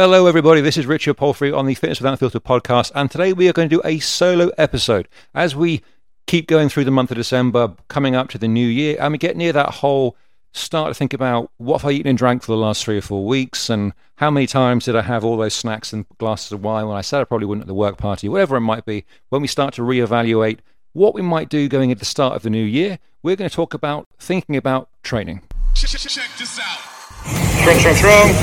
Hello, 0.00 0.26
everybody. 0.28 0.60
This 0.60 0.76
is 0.76 0.86
Richard 0.86 1.14
Palfrey 1.14 1.52
on 1.52 1.66
the 1.66 1.74
Fitness 1.74 1.98
Without 1.98 2.20
Filter 2.20 2.38
podcast, 2.38 2.92
and 2.94 3.10
today 3.10 3.32
we 3.32 3.48
are 3.48 3.52
going 3.52 3.68
to 3.68 3.74
do 3.74 3.82
a 3.84 3.98
solo 3.98 4.52
episode 4.56 5.08
as 5.34 5.56
we 5.56 5.82
keep 6.28 6.46
going 6.46 6.68
through 6.68 6.84
the 6.84 6.92
month 6.92 7.10
of 7.10 7.16
December, 7.16 7.74
coming 7.88 8.14
up 8.14 8.28
to 8.28 8.38
the 8.38 8.46
new 8.46 8.64
year, 8.64 8.96
and 9.00 9.10
we 9.10 9.18
get 9.18 9.36
near 9.36 9.52
that 9.52 9.70
whole 9.70 10.16
start 10.52 10.88
to 10.90 10.94
think 10.94 11.12
about 11.12 11.50
what 11.56 11.80
have 11.80 11.90
I 11.90 11.94
eaten 11.94 12.10
and 12.10 12.16
drank 12.16 12.44
for 12.44 12.52
the 12.52 12.58
last 12.58 12.84
three 12.84 12.96
or 12.96 13.00
four 13.00 13.26
weeks, 13.26 13.68
and 13.68 13.92
how 14.18 14.30
many 14.30 14.46
times 14.46 14.84
did 14.84 14.94
I 14.94 15.02
have 15.02 15.24
all 15.24 15.36
those 15.36 15.54
snacks 15.54 15.92
and 15.92 16.06
glasses 16.18 16.52
of 16.52 16.62
wine 16.62 16.86
when 16.86 16.96
I 16.96 17.00
said 17.00 17.20
I 17.20 17.24
probably 17.24 17.46
wouldn't 17.48 17.64
at 17.64 17.66
the 17.66 17.74
work 17.74 17.98
party, 17.98 18.28
whatever 18.28 18.54
it 18.54 18.60
might 18.60 18.84
be. 18.84 19.04
When 19.30 19.42
we 19.42 19.48
start 19.48 19.74
to 19.74 19.82
reevaluate 19.82 20.60
what 20.92 21.12
we 21.12 21.22
might 21.22 21.48
do 21.48 21.68
going 21.68 21.90
at 21.90 21.98
the 21.98 22.04
start 22.04 22.36
of 22.36 22.42
the 22.42 22.50
new 22.50 22.64
year, 22.64 23.00
we're 23.24 23.34
going 23.34 23.50
to 23.50 23.56
talk 23.56 23.74
about 23.74 24.06
thinking 24.20 24.54
about 24.54 24.90
training. 25.02 25.42
Check 25.74 25.90
this 25.90 26.60
out. 26.60 26.97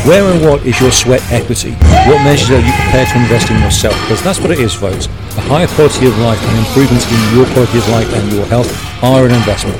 Where 0.05 0.23
and 0.31 0.45
what 0.45 0.65
is 0.65 0.79
your 0.79 0.91
sweat 0.91 1.21
equity? 1.31 1.71
What 2.05 2.21
measures 2.23 2.51
are 2.51 2.59
you 2.59 2.71
prepared 2.71 3.09
to 3.09 3.17
invest 3.17 3.49
in 3.49 3.59
yourself? 3.59 3.95
Because 4.01 4.21
that's 4.21 4.39
what 4.39 4.51
it 4.51 4.59
is, 4.59 4.73
folks. 4.73 5.07
A 5.37 5.41
higher 5.41 5.67
quality 5.67 6.05
of 6.07 6.17
life 6.19 6.41
and 6.41 6.57
improvements 6.59 7.09
in 7.09 7.35
your 7.35 7.45
quality 7.53 7.79
of 7.79 7.89
life 7.89 8.11
and 8.13 8.31
your 8.31 8.45
health 8.45 8.69
are 9.03 9.25
an 9.25 9.33
investment. 9.33 9.77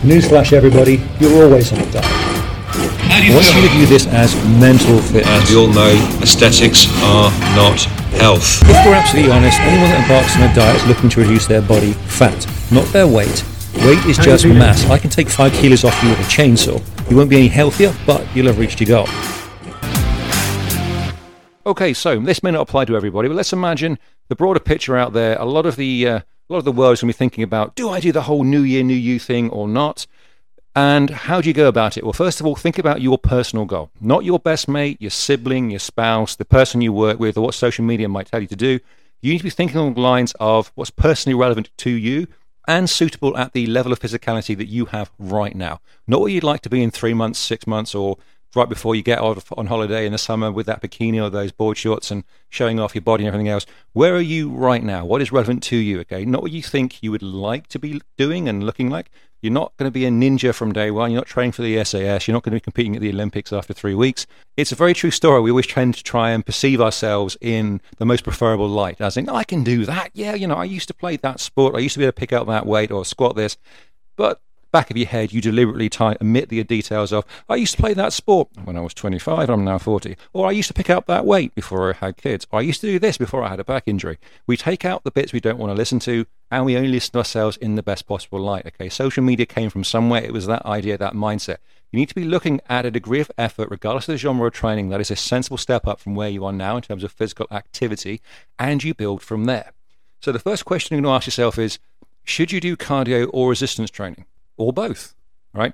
Newsflash, 0.00 0.52
everybody, 0.52 1.02
you're 1.20 1.44
always 1.44 1.72
on 1.72 1.80
a 1.80 1.90
diet. 1.92 2.06
I 3.12 3.34
want 3.34 3.44
you 3.54 3.68
to 3.68 3.74
view 3.76 3.86
this 3.86 4.06
as 4.06 4.34
mental 4.58 4.98
fitness. 4.98 5.28
As 5.28 5.50
we 5.50 5.56
all 5.56 5.68
know, 5.68 5.92
aesthetics 6.22 6.86
are 7.04 7.30
not 7.54 7.80
health. 8.16 8.62
If 8.64 8.86
we're 8.86 8.94
absolutely 8.94 9.30
honest, 9.30 9.60
anyone 9.60 9.90
that 9.90 10.02
embarks 10.02 10.36
on 10.36 10.48
a 10.48 10.54
diet 10.54 10.76
is 10.76 10.86
looking 10.86 11.10
to 11.10 11.20
reduce 11.20 11.46
their 11.46 11.60
body 11.60 11.92
fat, 12.08 12.46
not 12.72 12.86
their 12.94 13.06
weight. 13.06 13.44
Weight 13.80 14.04
is 14.04 14.18
just 14.18 14.44
mass. 14.44 14.84
I 14.90 14.98
can 14.98 15.08
take 15.08 15.30
five 15.30 15.54
kilos 15.54 15.84
off 15.84 16.02
you 16.02 16.10
with 16.10 16.18
a 16.18 16.24
chainsaw. 16.24 17.10
You 17.10 17.16
won't 17.16 17.30
be 17.30 17.38
any 17.38 17.48
healthier, 17.48 17.94
but 18.06 18.26
you'll 18.36 18.48
have 18.48 18.58
reached 18.58 18.78
your 18.78 18.88
goal. 18.88 19.08
Okay, 21.64 21.94
so 21.94 22.20
this 22.20 22.42
may 22.42 22.50
not 22.50 22.60
apply 22.60 22.84
to 22.84 22.94
everybody, 22.94 23.28
but 23.28 23.36
let's 23.36 23.54
imagine 23.54 23.98
the 24.28 24.36
broader 24.36 24.60
picture 24.60 24.98
out 24.98 25.14
there. 25.14 25.34
A 25.38 25.46
lot 25.46 25.64
of 25.64 25.76
the 25.76 26.06
uh, 26.06 26.18
a 26.18 26.24
lot 26.50 26.58
of 26.58 26.66
the 26.66 26.72
world 26.72 26.92
is 26.92 27.00
going 27.00 27.10
to 27.10 27.16
be 27.16 27.18
thinking 27.18 27.42
about: 27.42 27.74
Do 27.74 27.88
I 27.88 28.00
do 28.00 28.12
the 28.12 28.20
whole 28.20 28.44
New 28.44 28.60
Year, 28.60 28.82
New 28.82 28.92
You 28.92 29.18
thing 29.18 29.48
or 29.48 29.66
not? 29.66 30.06
And 30.76 31.08
how 31.08 31.40
do 31.40 31.48
you 31.48 31.54
go 31.54 31.66
about 31.66 31.96
it? 31.96 32.04
Well, 32.04 32.12
first 32.12 32.38
of 32.38 32.44
all, 32.44 32.56
think 32.56 32.78
about 32.78 33.00
your 33.00 33.16
personal 33.16 33.64
goal, 33.64 33.90
not 33.98 34.26
your 34.26 34.38
best 34.38 34.68
mate, 34.68 35.00
your 35.00 35.10
sibling, 35.10 35.70
your 35.70 35.80
spouse, 35.80 36.36
the 36.36 36.44
person 36.44 36.82
you 36.82 36.92
work 36.92 37.18
with, 37.18 37.38
or 37.38 37.40
what 37.40 37.54
social 37.54 37.84
media 37.86 38.10
might 38.10 38.26
tell 38.26 38.42
you 38.42 38.46
to 38.48 38.56
do. 38.56 38.78
You 39.22 39.32
need 39.32 39.38
to 39.38 39.44
be 39.44 39.50
thinking 39.50 39.78
along 39.78 39.94
the 39.94 40.00
lines 40.00 40.34
of 40.38 40.70
what's 40.74 40.90
personally 40.90 41.34
relevant 41.34 41.70
to 41.78 41.90
you 41.90 42.26
and 42.70 42.88
suitable 42.88 43.36
at 43.36 43.52
the 43.52 43.66
level 43.66 43.90
of 43.92 43.98
physicality 43.98 44.56
that 44.56 44.68
you 44.68 44.86
have 44.86 45.10
right 45.18 45.56
now. 45.56 45.80
Not 46.06 46.20
what 46.20 46.30
you'd 46.30 46.44
like 46.44 46.60
to 46.62 46.70
be 46.70 46.84
in 46.84 46.92
three 46.92 47.14
months, 47.14 47.40
six 47.40 47.66
months, 47.66 47.96
or 47.96 48.16
right 48.54 48.68
before 48.68 48.94
you 48.94 49.02
get 49.02 49.18
off 49.18 49.52
on 49.56 49.66
holiday 49.66 50.06
in 50.06 50.12
the 50.12 50.18
summer 50.18 50.52
with 50.52 50.66
that 50.66 50.80
bikini 50.80 51.20
or 51.20 51.30
those 51.30 51.50
board 51.50 51.76
shorts 51.76 52.12
and 52.12 52.22
showing 52.48 52.78
off 52.78 52.94
your 52.94 53.02
body 53.02 53.24
and 53.24 53.28
everything 53.28 53.48
else. 53.48 53.66
Where 53.92 54.14
are 54.14 54.20
you 54.20 54.50
right 54.50 54.84
now? 54.84 55.04
What 55.04 55.20
is 55.20 55.32
relevant 55.32 55.64
to 55.64 55.76
you? 55.76 55.98
Okay, 56.00 56.24
not 56.24 56.42
what 56.42 56.52
you 56.52 56.62
think 56.62 57.02
you 57.02 57.10
would 57.10 57.24
like 57.24 57.66
to 57.68 57.80
be 57.80 58.00
doing 58.16 58.48
and 58.48 58.62
looking 58.62 58.88
like, 58.88 59.10
you're 59.42 59.52
not 59.52 59.76
going 59.76 59.86
to 59.86 59.92
be 59.92 60.04
a 60.04 60.10
ninja 60.10 60.54
from 60.54 60.72
day 60.72 60.90
one. 60.90 61.10
You're 61.10 61.20
not 61.20 61.26
training 61.26 61.52
for 61.52 61.62
the 61.62 61.82
SAS. 61.84 62.26
You're 62.26 62.34
not 62.34 62.42
going 62.42 62.52
to 62.52 62.56
be 62.56 62.60
competing 62.60 62.96
at 62.96 63.02
the 63.02 63.10
Olympics 63.10 63.52
after 63.52 63.72
three 63.72 63.94
weeks. 63.94 64.26
It's 64.56 64.72
a 64.72 64.76
very 64.76 64.94
true 64.94 65.10
story. 65.10 65.40
We 65.40 65.50
always 65.50 65.66
tend 65.66 65.94
to 65.94 66.02
try 66.02 66.30
and 66.30 66.44
perceive 66.44 66.80
ourselves 66.80 67.36
in 67.40 67.80
the 67.98 68.04
most 68.04 68.24
preferable 68.24 68.68
light, 68.68 69.00
as 69.00 69.16
in, 69.16 69.28
oh, 69.28 69.34
I 69.34 69.44
can 69.44 69.64
do 69.64 69.84
that. 69.86 70.10
Yeah, 70.12 70.34
you 70.34 70.46
know, 70.46 70.56
I 70.56 70.64
used 70.64 70.88
to 70.88 70.94
play 70.94 71.16
that 71.16 71.40
sport. 71.40 71.74
I 71.74 71.78
used 71.78 71.94
to 71.94 71.98
be 71.98 72.04
able 72.04 72.12
to 72.12 72.20
pick 72.20 72.32
up 72.32 72.46
that 72.48 72.66
weight 72.66 72.90
or 72.90 73.04
squat 73.04 73.36
this. 73.36 73.56
But 74.16 74.40
back 74.70 74.90
of 74.90 74.96
your 74.96 75.06
head, 75.06 75.32
you 75.32 75.40
deliberately 75.40 75.88
tie, 75.88 76.16
omit 76.20 76.48
the 76.48 76.62
details 76.64 77.12
of, 77.12 77.24
I 77.48 77.56
used 77.56 77.74
to 77.76 77.82
play 77.82 77.94
that 77.94 78.12
sport 78.12 78.48
when 78.64 78.76
I 78.76 78.80
was 78.80 78.94
25, 78.94 79.50
I'm 79.50 79.64
now 79.64 79.78
40. 79.78 80.16
Or 80.32 80.46
I 80.46 80.52
used 80.52 80.68
to 80.68 80.74
pick 80.74 80.90
up 80.90 81.06
that 81.06 81.26
weight 81.26 81.54
before 81.54 81.90
I 81.90 81.96
had 81.96 82.16
kids. 82.16 82.46
Or 82.50 82.60
I 82.60 82.62
used 82.62 82.80
to 82.82 82.86
do 82.86 82.98
this 82.98 83.18
before 83.18 83.42
I 83.42 83.48
had 83.48 83.60
a 83.60 83.64
back 83.64 83.84
injury. 83.86 84.18
We 84.46 84.56
take 84.56 84.84
out 84.84 85.04
the 85.04 85.10
bits 85.10 85.32
we 85.32 85.40
don't 85.40 85.58
want 85.58 85.70
to 85.70 85.76
listen 85.76 85.98
to, 86.00 86.26
and 86.50 86.64
we 86.64 86.76
only 86.76 86.88
listen 86.88 87.12
to 87.12 87.18
ourselves 87.18 87.56
in 87.56 87.74
the 87.74 87.82
best 87.82 88.06
possible 88.06 88.40
light. 88.40 88.66
Okay, 88.66 88.88
social 88.88 89.22
media 89.22 89.46
came 89.46 89.70
from 89.70 89.84
somewhere. 89.84 90.22
It 90.22 90.32
was 90.32 90.46
that 90.46 90.64
idea, 90.64 90.98
that 90.98 91.14
mindset. 91.14 91.58
You 91.90 91.98
need 91.98 92.08
to 92.08 92.14
be 92.14 92.24
looking 92.24 92.60
at 92.68 92.86
a 92.86 92.90
degree 92.90 93.20
of 93.20 93.32
effort, 93.36 93.68
regardless 93.68 94.08
of 94.08 94.12
the 94.12 94.18
genre 94.18 94.46
of 94.46 94.52
training, 94.52 94.90
that 94.90 95.00
is 95.00 95.10
a 95.10 95.16
sensible 95.16 95.58
step 95.58 95.88
up 95.88 95.98
from 95.98 96.14
where 96.14 96.28
you 96.28 96.44
are 96.44 96.52
now 96.52 96.76
in 96.76 96.82
terms 96.82 97.02
of 97.02 97.10
physical 97.10 97.48
activity, 97.50 98.20
and 98.58 98.84
you 98.84 98.94
build 98.94 99.22
from 99.22 99.44
there. 99.44 99.72
So 100.20 100.30
the 100.30 100.38
first 100.38 100.64
question 100.64 100.94
you're 100.94 101.02
going 101.02 101.12
to 101.12 101.16
ask 101.16 101.26
yourself 101.26 101.58
is, 101.58 101.78
should 102.22 102.52
you 102.52 102.60
do 102.60 102.76
cardio 102.76 103.28
or 103.32 103.48
resistance 103.48 103.90
training? 103.90 104.26
Or 104.60 104.72
both, 104.72 105.14
right? 105.54 105.72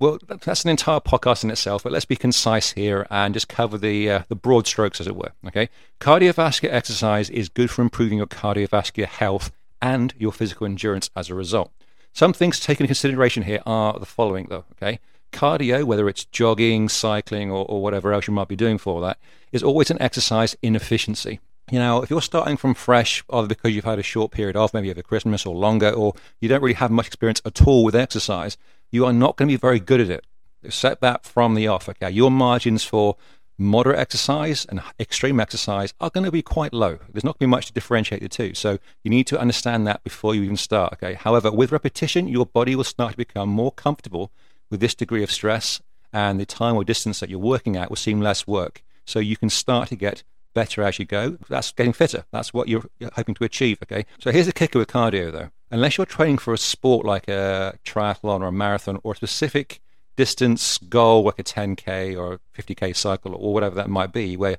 Well, 0.00 0.18
that's 0.26 0.64
an 0.64 0.70
entire 0.70 1.00
podcast 1.00 1.44
in 1.44 1.50
itself, 1.50 1.84
but 1.84 1.92
let's 1.92 2.04
be 2.04 2.16
concise 2.16 2.72
here 2.72 3.06
and 3.10 3.32
just 3.32 3.48
cover 3.48 3.78
the 3.78 4.10
uh, 4.10 4.22
the 4.28 4.34
broad 4.34 4.66
strokes, 4.66 5.00
as 5.00 5.06
it 5.06 5.14
were. 5.14 5.32
Okay, 5.46 5.68
cardiovascular 6.00 6.72
exercise 6.72 7.30
is 7.30 7.48
good 7.48 7.70
for 7.70 7.82
improving 7.82 8.18
your 8.18 8.26
cardiovascular 8.26 9.06
health 9.06 9.52
and 9.80 10.12
your 10.18 10.32
physical 10.32 10.66
endurance 10.66 11.10
as 11.14 11.30
a 11.30 11.34
result. 11.34 11.70
Some 12.12 12.32
things 12.32 12.58
to 12.60 12.72
into 12.72 12.86
consideration 12.86 13.44
here 13.44 13.62
are 13.66 13.98
the 13.98 14.06
following, 14.06 14.46
though. 14.48 14.64
Okay, 14.72 14.98
cardio, 15.32 15.84
whether 15.84 16.08
it's 16.08 16.24
jogging, 16.24 16.88
cycling, 16.88 17.50
or, 17.50 17.64
or 17.66 17.82
whatever 17.82 18.12
else 18.12 18.26
you 18.26 18.34
might 18.34 18.48
be 18.48 18.56
doing 18.56 18.78
for 18.78 19.00
that, 19.02 19.18
is 19.52 19.62
always 19.62 19.90
an 19.90 20.02
exercise 20.02 20.56
inefficiency. 20.62 21.40
You 21.70 21.78
know, 21.78 22.02
if 22.02 22.10
you're 22.10 22.20
starting 22.20 22.56
from 22.56 22.74
fresh, 22.74 23.24
either 23.32 23.48
because 23.48 23.74
you've 23.74 23.84
had 23.84 23.98
a 23.98 24.02
short 24.02 24.32
period 24.32 24.54
off, 24.54 24.74
maybe 24.74 24.90
over 24.90 25.02
Christmas 25.02 25.46
or 25.46 25.54
longer, 25.54 25.90
or 25.90 26.14
you 26.40 26.48
don't 26.48 26.62
really 26.62 26.74
have 26.74 26.90
much 26.90 27.06
experience 27.06 27.40
at 27.44 27.66
all 27.66 27.84
with 27.84 27.94
exercise, 27.94 28.58
you 28.90 29.06
are 29.06 29.12
not 29.12 29.36
going 29.36 29.48
to 29.48 29.52
be 29.52 29.56
very 29.56 29.80
good 29.80 30.00
at 30.00 30.10
it. 30.10 30.26
Set 30.68 31.00
that 31.00 31.24
from 31.24 31.54
the 31.54 31.66
off. 31.66 31.88
Okay, 31.88 32.10
your 32.10 32.30
margins 32.30 32.84
for 32.84 33.16
moderate 33.56 33.98
exercise 33.98 34.66
and 34.66 34.82
extreme 34.98 35.38
exercise 35.38 35.94
are 36.00 36.10
going 36.10 36.24
to 36.24 36.32
be 36.32 36.42
quite 36.42 36.72
low. 36.72 36.98
There's 37.12 37.24
not 37.24 37.38
going 37.38 37.46
to 37.46 37.50
be 37.50 37.56
much 37.56 37.66
to 37.66 37.72
differentiate 37.72 38.20
the 38.20 38.28
two. 38.28 38.52
So 38.54 38.78
you 39.02 39.10
need 39.10 39.26
to 39.28 39.38
understand 39.38 39.86
that 39.86 40.02
before 40.02 40.34
you 40.34 40.42
even 40.42 40.56
start. 40.56 40.94
Okay. 40.94 41.14
However, 41.14 41.50
with 41.50 41.72
repetition, 41.72 42.28
your 42.28 42.46
body 42.46 42.76
will 42.76 42.84
start 42.84 43.12
to 43.12 43.16
become 43.16 43.48
more 43.48 43.72
comfortable 43.72 44.30
with 44.70 44.80
this 44.80 44.94
degree 44.94 45.22
of 45.22 45.30
stress, 45.30 45.80
and 46.12 46.38
the 46.38 46.46
time 46.46 46.76
or 46.76 46.84
distance 46.84 47.20
that 47.20 47.30
you're 47.30 47.38
working 47.38 47.76
at 47.76 47.90
will 47.90 47.96
seem 47.96 48.20
less 48.20 48.46
work. 48.46 48.82
So 49.04 49.18
you 49.18 49.36
can 49.36 49.50
start 49.50 49.88
to 49.90 49.96
get 49.96 50.24
better 50.54 50.82
as 50.82 50.98
you 50.98 51.04
go. 51.04 51.36
That's 51.48 51.72
getting 51.72 51.92
fitter. 51.92 52.24
That's 52.30 52.54
what 52.54 52.68
you're, 52.68 52.84
you're 52.98 53.10
hoping 53.14 53.34
to 53.36 53.44
achieve. 53.44 53.78
Okay. 53.82 54.06
So 54.20 54.30
here's 54.30 54.46
the 54.46 54.52
kicker 54.52 54.78
with 54.78 54.88
cardio, 54.88 55.30
though. 55.30 55.50
Unless 55.70 55.98
you're 55.98 56.06
training 56.06 56.38
for 56.38 56.54
a 56.54 56.58
sport 56.58 57.04
like 57.04 57.28
a 57.28 57.78
triathlon 57.84 58.40
or 58.40 58.46
a 58.46 58.52
marathon 58.52 59.00
or 59.02 59.12
a 59.12 59.16
specific 59.16 59.80
distance 60.16 60.78
goal, 60.78 61.24
like 61.24 61.38
a 61.38 61.44
10k 61.44 62.16
or 62.16 62.34
a 62.34 62.62
50k 62.62 62.94
cycle 62.94 63.34
or 63.34 63.52
whatever 63.52 63.74
that 63.74 63.90
might 63.90 64.12
be, 64.12 64.36
where 64.36 64.58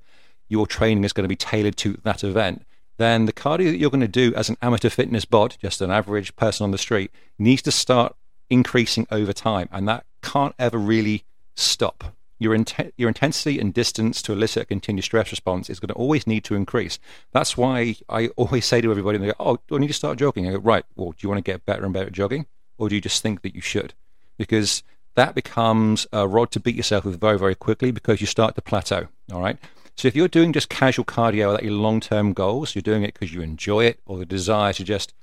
your 0.49 0.67
training 0.67 1.03
is 1.03 1.13
going 1.13 1.23
to 1.23 1.29
be 1.29 1.35
tailored 1.35 1.77
to 1.77 1.93
that 2.03 2.23
event, 2.23 2.65
then 2.97 3.25
the 3.25 3.33
cardio 3.33 3.71
that 3.71 3.77
you're 3.77 3.89
going 3.89 4.01
to 4.01 4.07
do 4.07 4.33
as 4.35 4.49
an 4.49 4.57
amateur 4.61 4.89
fitness 4.89 5.25
bod, 5.25 5.55
just 5.61 5.81
an 5.81 5.91
average 5.91 6.35
person 6.35 6.63
on 6.63 6.71
the 6.71 6.77
street, 6.77 7.11
needs 7.39 7.61
to 7.61 7.71
start 7.71 8.15
increasing 8.49 9.07
over 9.11 9.33
time, 9.33 9.67
and 9.71 9.87
that 9.87 10.05
can't 10.21 10.55
ever 10.59 10.77
really 10.77 11.23
stop 11.55 12.14
your, 12.39 12.53
int- 12.53 12.93
your 12.97 13.07
intensity 13.07 13.59
and 13.59 13.73
distance 13.73 14.21
to 14.23 14.33
elicit 14.33 14.63
a 14.63 14.65
continued 14.65 15.03
stress 15.03 15.31
response 15.31 15.69
is 15.69 15.79
going 15.79 15.89
to 15.89 15.93
always 15.95 16.27
need 16.27 16.43
to 16.45 16.55
increase. 16.55 16.99
That's 17.31 17.55
why 17.55 17.95
I 18.09 18.27
always 18.35 18.65
say 18.65 18.81
to 18.81 18.91
everybody, 18.91 19.17
they 19.17 19.27
go, 19.27 19.33
oh, 19.39 19.59
do 19.67 19.75
I 19.75 19.79
need 19.79 19.87
to 19.87 19.93
start 19.93 20.17
jogging? 20.17 20.47
I 20.47 20.51
go, 20.51 20.59
right, 20.59 20.85
well, 20.95 21.11
do 21.11 21.17
you 21.21 21.29
want 21.29 21.43
to 21.43 21.51
get 21.51 21.65
better 21.65 21.85
and 21.85 21.93
better 21.93 22.07
at 22.07 22.13
jogging? 22.13 22.45
Or 22.77 22.89
do 22.89 22.95
you 22.95 23.01
just 23.01 23.21
think 23.23 23.41
that 23.41 23.55
you 23.55 23.61
should? 23.61 23.93
Because 24.37 24.83
that 25.15 25.33
becomes 25.33 26.07
a 26.11 26.27
rod 26.27 26.51
to 26.51 26.59
beat 26.59 26.75
yourself 26.75 27.05
with 27.05 27.19
very, 27.19 27.39
very 27.39 27.55
quickly 27.55 27.91
because 27.91 28.19
you 28.19 28.27
start 28.27 28.55
to 28.55 28.61
plateau, 28.61 29.07
all 29.31 29.41
right? 29.41 29.57
So 29.95 30.09
if 30.09 30.15
you're 30.15 30.27
doing 30.27 30.51
just 30.51 30.67
casual 30.67 31.05
cardio 31.05 31.47
without 31.47 31.63
your 31.63 31.73
long-term 31.73 32.33
goals, 32.33 32.75
you're 32.75 32.81
doing 32.81 33.03
it 33.03 33.13
because 33.13 33.33
you 33.33 33.41
enjoy 33.41 33.85
it 33.85 34.01
or 34.05 34.17
the 34.17 34.25
desire 34.25 34.73
to 34.73 34.83
just 34.83 35.13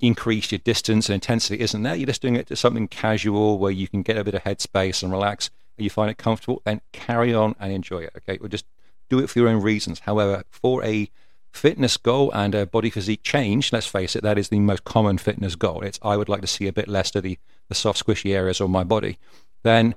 increase 0.00 0.50
your 0.50 0.58
distance 0.58 1.08
and 1.08 1.14
intensity 1.14 1.60
isn't 1.60 1.82
there. 1.82 1.94
You're 1.94 2.06
just 2.06 2.22
doing 2.22 2.34
it 2.34 2.48
to 2.48 2.56
something 2.56 2.88
casual 2.88 3.58
where 3.58 3.70
you 3.70 3.86
can 3.86 4.02
get 4.02 4.16
a 4.16 4.24
bit 4.24 4.34
of 4.34 4.42
headspace 4.42 5.02
and 5.02 5.12
relax 5.12 5.50
you 5.82 5.90
find 5.90 6.10
it 6.10 6.18
comfortable, 6.18 6.62
then 6.64 6.80
carry 6.92 7.34
on 7.34 7.54
and 7.58 7.72
enjoy 7.72 8.00
it. 8.00 8.12
Okay, 8.18 8.38
or 8.38 8.48
just 8.48 8.66
do 9.08 9.18
it 9.18 9.28
for 9.28 9.38
your 9.38 9.48
own 9.48 9.62
reasons. 9.62 10.00
However, 10.00 10.44
for 10.50 10.84
a 10.84 11.10
fitness 11.52 11.96
goal 11.96 12.30
and 12.32 12.54
a 12.54 12.66
body 12.66 12.90
physique 12.90 13.22
change, 13.22 13.72
let's 13.72 13.86
face 13.86 14.14
it, 14.14 14.22
that 14.22 14.38
is 14.38 14.48
the 14.48 14.60
most 14.60 14.84
common 14.84 15.18
fitness 15.18 15.56
goal. 15.56 15.82
It's 15.82 15.98
I 16.02 16.16
would 16.16 16.28
like 16.28 16.40
to 16.42 16.46
see 16.46 16.66
a 16.66 16.72
bit 16.72 16.88
less 16.88 17.14
of 17.14 17.22
the, 17.22 17.38
the 17.68 17.74
soft, 17.74 18.04
squishy 18.04 18.34
areas 18.34 18.60
of 18.60 18.70
my 18.70 18.84
body. 18.84 19.18
Then, 19.62 19.94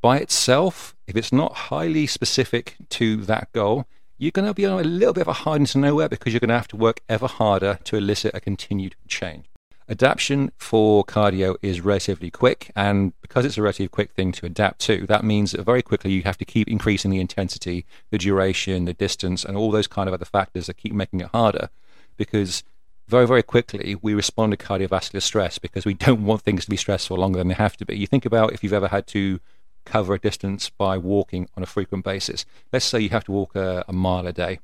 by 0.00 0.18
itself, 0.18 0.94
if 1.06 1.16
it's 1.16 1.32
not 1.32 1.54
highly 1.54 2.06
specific 2.06 2.76
to 2.90 3.16
that 3.24 3.52
goal, 3.52 3.86
you're 4.18 4.30
going 4.30 4.46
to 4.46 4.54
be 4.54 4.66
on 4.66 4.80
a 4.80 4.84
little 4.84 5.14
bit 5.14 5.22
of 5.22 5.28
a 5.28 5.32
hard 5.32 5.60
into 5.60 5.78
nowhere 5.78 6.08
because 6.08 6.32
you're 6.32 6.40
going 6.40 6.48
to 6.48 6.54
have 6.54 6.68
to 6.68 6.76
work 6.76 7.00
ever 7.08 7.26
harder 7.26 7.78
to 7.84 7.96
elicit 7.96 8.34
a 8.34 8.40
continued 8.40 8.96
change. 9.08 9.46
Adaptation 9.86 10.50
for 10.56 11.04
cardio 11.04 11.56
is 11.60 11.82
relatively 11.82 12.30
quick, 12.30 12.70
and 12.74 13.12
because 13.20 13.44
it's 13.44 13.58
a 13.58 13.62
relatively 13.62 13.88
quick 13.88 14.12
thing 14.12 14.32
to 14.32 14.46
adapt 14.46 14.80
to, 14.80 15.06
that 15.06 15.22
means 15.22 15.52
that 15.52 15.62
very 15.62 15.82
quickly 15.82 16.10
you 16.10 16.22
have 16.22 16.38
to 16.38 16.44
keep 16.46 16.68
increasing 16.68 17.10
the 17.10 17.20
intensity, 17.20 17.84
the 18.10 18.16
duration, 18.16 18.86
the 18.86 18.94
distance, 18.94 19.44
and 19.44 19.58
all 19.58 19.70
those 19.70 19.86
kind 19.86 20.08
of 20.08 20.14
other 20.14 20.24
factors 20.24 20.68
that 20.68 20.78
keep 20.78 20.94
making 20.94 21.20
it 21.20 21.26
harder. 21.26 21.68
Because 22.16 22.64
very, 23.08 23.26
very 23.26 23.42
quickly 23.42 23.96
we 24.00 24.14
respond 24.14 24.52
to 24.52 24.56
cardiovascular 24.56 25.20
stress 25.20 25.58
because 25.58 25.84
we 25.84 25.94
don't 26.06 26.24
want 26.24 26.40
things 26.40 26.64
to 26.64 26.70
be 26.70 26.76
stressful 26.76 27.18
longer 27.18 27.38
than 27.38 27.48
they 27.48 27.54
have 27.54 27.76
to 27.76 27.84
be. 27.84 27.98
You 27.98 28.06
think 28.06 28.24
about 28.24 28.54
if 28.54 28.64
you've 28.64 28.72
ever 28.72 28.88
had 28.88 29.06
to 29.08 29.38
cover 29.84 30.14
a 30.14 30.18
distance 30.18 30.70
by 30.70 30.96
walking 30.96 31.46
on 31.58 31.62
a 31.62 31.66
frequent 31.66 32.04
basis. 32.04 32.46
Let's 32.72 32.86
say 32.86 33.00
you 33.00 33.10
have 33.10 33.24
to 33.24 33.32
walk 33.32 33.54
a, 33.54 33.84
a 33.86 33.92
mile 33.92 34.26
a 34.26 34.32
day. 34.32 34.60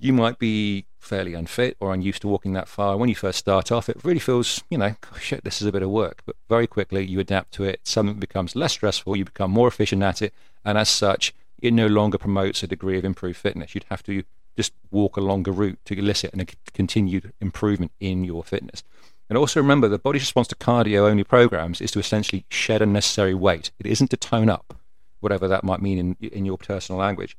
You 0.00 0.12
might 0.14 0.38
be 0.38 0.86
fairly 0.98 1.34
unfit 1.34 1.76
or 1.78 1.92
unused 1.92 2.22
to 2.22 2.28
walking 2.28 2.54
that 2.54 2.68
far. 2.68 2.96
When 2.96 3.08
you 3.08 3.14
first 3.14 3.38
start 3.38 3.70
off, 3.70 3.88
it 3.88 4.02
really 4.02 4.18
feels, 4.18 4.62
you 4.70 4.78
know, 4.78 4.96
oh, 5.12 5.18
shit, 5.18 5.44
this 5.44 5.60
is 5.60 5.66
a 5.66 5.72
bit 5.72 5.82
of 5.82 5.90
work. 5.90 6.22
But 6.24 6.36
very 6.48 6.66
quickly, 6.66 7.04
you 7.04 7.20
adapt 7.20 7.52
to 7.54 7.64
it. 7.64 7.80
Something 7.84 8.18
becomes 8.18 8.56
less 8.56 8.72
stressful. 8.72 9.16
You 9.16 9.26
become 9.26 9.50
more 9.50 9.68
efficient 9.68 10.02
at 10.02 10.22
it. 10.22 10.32
And 10.64 10.78
as 10.78 10.88
such, 10.88 11.34
it 11.60 11.72
no 11.74 11.86
longer 11.86 12.16
promotes 12.16 12.62
a 12.62 12.66
degree 12.66 12.98
of 12.98 13.04
improved 13.04 13.38
fitness. 13.38 13.74
You'd 13.74 13.84
have 13.90 14.02
to 14.04 14.24
just 14.56 14.72
walk 14.90 15.16
a 15.16 15.20
longer 15.20 15.52
route 15.52 15.78
to 15.84 15.98
elicit 15.98 16.32
a 16.34 16.46
continued 16.72 17.32
improvement 17.40 17.92
in 18.00 18.24
your 18.24 18.42
fitness. 18.42 18.82
And 19.28 19.36
also 19.38 19.60
remember, 19.60 19.86
the 19.86 19.98
body's 19.98 20.22
response 20.22 20.48
to 20.48 20.56
cardio 20.56 21.08
only 21.08 21.24
programs 21.24 21.80
is 21.80 21.92
to 21.92 21.98
essentially 21.98 22.44
shed 22.50 22.82
unnecessary 22.82 23.34
weight. 23.34 23.70
It 23.78 23.86
isn't 23.86 24.08
to 24.10 24.16
tone 24.16 24.50
up, 24.50 24.74
whatever 25.20 25.46
that 25.46 25.62
might 25.62 25.80
mean 25.80 25.98
in, 25.98 26.28
in 26.30 26.44
your 26.44 26.58
personal 26.58 26.98
language. 26.98 27.36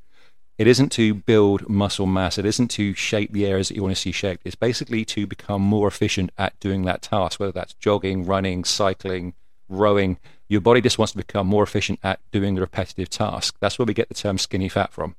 It 0.61 0.67
isn't 0.67 0.91
to 0.91 1.15
build 1.15 1.67
muscle 1.67 2.05
mass. 2.05 2.37
It 2.37 2.45
isn't 2.45 2.67
to 2.67 2.93
shape 2.93 3.33
the 3.33 3.47
areas 3.47 3.69
that 3.69 3.75
you 3.75 3.81
want 3.81 3.95
to 3.95 3.99
see 3.99 4.11
shaped. 4.11 4.43
It's 4.45 4.53
basically 4.53 5.03
to 5.05 5.25
become 5.25 5.59
more 5.59 5.87
efficient 5.87 6.29
at 6.37 6.59
doing 6.59 6.83
that 6.83 7.01
task, 7.01 7.39
whether 7.39 7.51
that's 7.51 7.73
jogging, 7.73 8.27
running, 8.27 8.63
cycling, 8.63 9.33
rowing. 9.67 10.19
Your 10.49 10.61
body 10.61 10.79
just 10.79 10.99
wants 10.99 11.13
to 11.13 11.17
become 11.17 11.47
more 11.47 11.63
efficient 11.63 11.99
at 12.03 12.19
doing 12.31 12.53
the 12.53 12.61
repetitive 12.61 13.09
task. 13.09 13.55
That's 13.59 13.79
where 13.79 13.87
we 13.87 13.95
get 13.95 14.07
the 14.07 14.13
term 14.13 14.37
skinny 14.37 14.69
fat 14.69 14.93
from. 14.93 15.15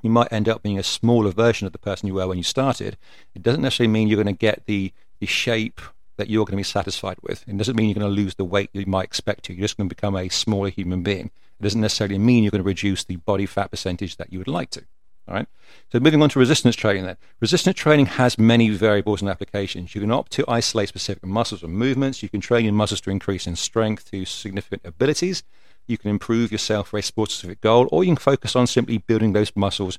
You 0.00 0.10
might 0.10 0.32
end 0.32 0.48
up 0.48 0.62
being 0.62 0.78
a 0.78 0.84
smaller 0.84 1.32
version 1.32 1.66
of 1.66 1.72
the 1.72 1.78
person 1.80 2.06
you 2.06 2.14
were 2.14 2.28
when 2.28 2.38
you 2.38 2.44
started. 2.44 2.96
It 3.34 3.42
doesn't 3.42 3.62
necessarily 3.62 3.92
mean 3.92 4.06
you're 4.06 4.22
going 4.22 4.32
to 4.32 4.38
get 4.38 4.62
the, 4.66 4.92
the 5.18 5.26
shape 5.26 5.80
that 6.18 6.28
you're 6.28 6.44
going 6.44 6.52
to 6.52 6.58
be 6.58 6.62
satisfied 6.62 7.16
with. 7.22 7.44
It 7.48 7.56
doesn't 7.56 7.74
mean 7.74 7.88
you're 7.88 7.98
going 7.98 8.14
to 8.14 8.22
lose 8.22 8.34
the 8.34 8.44
weight 8.44 8.70
you 8.72 8.84
might 8.86 9.04
expect 9.04 9.44
to. 9.44 9.54
You're 9.54 9.64
just 9.64 9.76
going 9.76 9.88
to 9.88 9.94
become 9.94 10.16
a 10.16 10.28
smaller 10.28 10.68
human 10.68 11.02
being. 11.02 11.30
It 11.58 11.62
doesn't 11.62 11.80
necessarily 11.80 12.18
mean 12.18 12.44
you're 12.44 12.50
going 12.50 12.62
to 12.62 12.66
reduce 12.66 13.04
the 13.04 13.16
body 13.16 13.46
fat 13.46 13.70
percentage 13.70 14.16
that 14.16 14.32
you 14.32 14.38
would 14.38 14.48
like 14.48 14.70
to. 14.70 14.84
All 15.26 15.34
right. 15.34 15.46
So 15.92 16.00
moving 16.00 16.22
on 16.22 16.30
to 16.30 16.38
resistance 16.38 16.74
training 16.74 17.04
then. 17.04 17.18
Resistance 17.40 17.76
training 17.76 18.06
has 18.06 18.38
many 18.38 18.70
variables 18.70 19.20
and 19.20 19.30
applications. 19.30 19.94
You 19.94 20.00
can 20.00 20.10
opt 20.10 20.32
to 20.32 20.44
isolate 20.48 20.88
specific 20.88 21.24
muscles 21.24 21.62
or 21.62 21.68
movements. 21.68 22.22
You 22.22 22.28
can 22.28 22.40
train 22.40 22.64
your 22.64 22.74
muscles 22.74 23.00
to 23.02 23.10
increase 23.10 23.46
in 23.46 23.56
strength 23.56 24.10
to 24.10 24.24
significant 24.24 24.82
abilities. 24.84 25.42
You 25.86 25.98
can 25.98 26.10
improve 26.10 26.50
yourself 26.50 26.88
for 26.88 26.98
a 26.98 27.02
sport 27.02 27.30
specific 27.30 27.60
goal, 27.60 27.88
or 27.92 28.04
you 28.04 28.10
can 28.10 28.16
focus 28.16 28.56
on 28.56 28.66
simply 28.66 28.98
building 28.98 29.32
those 29.32 29.54
muscles 29.54 29.98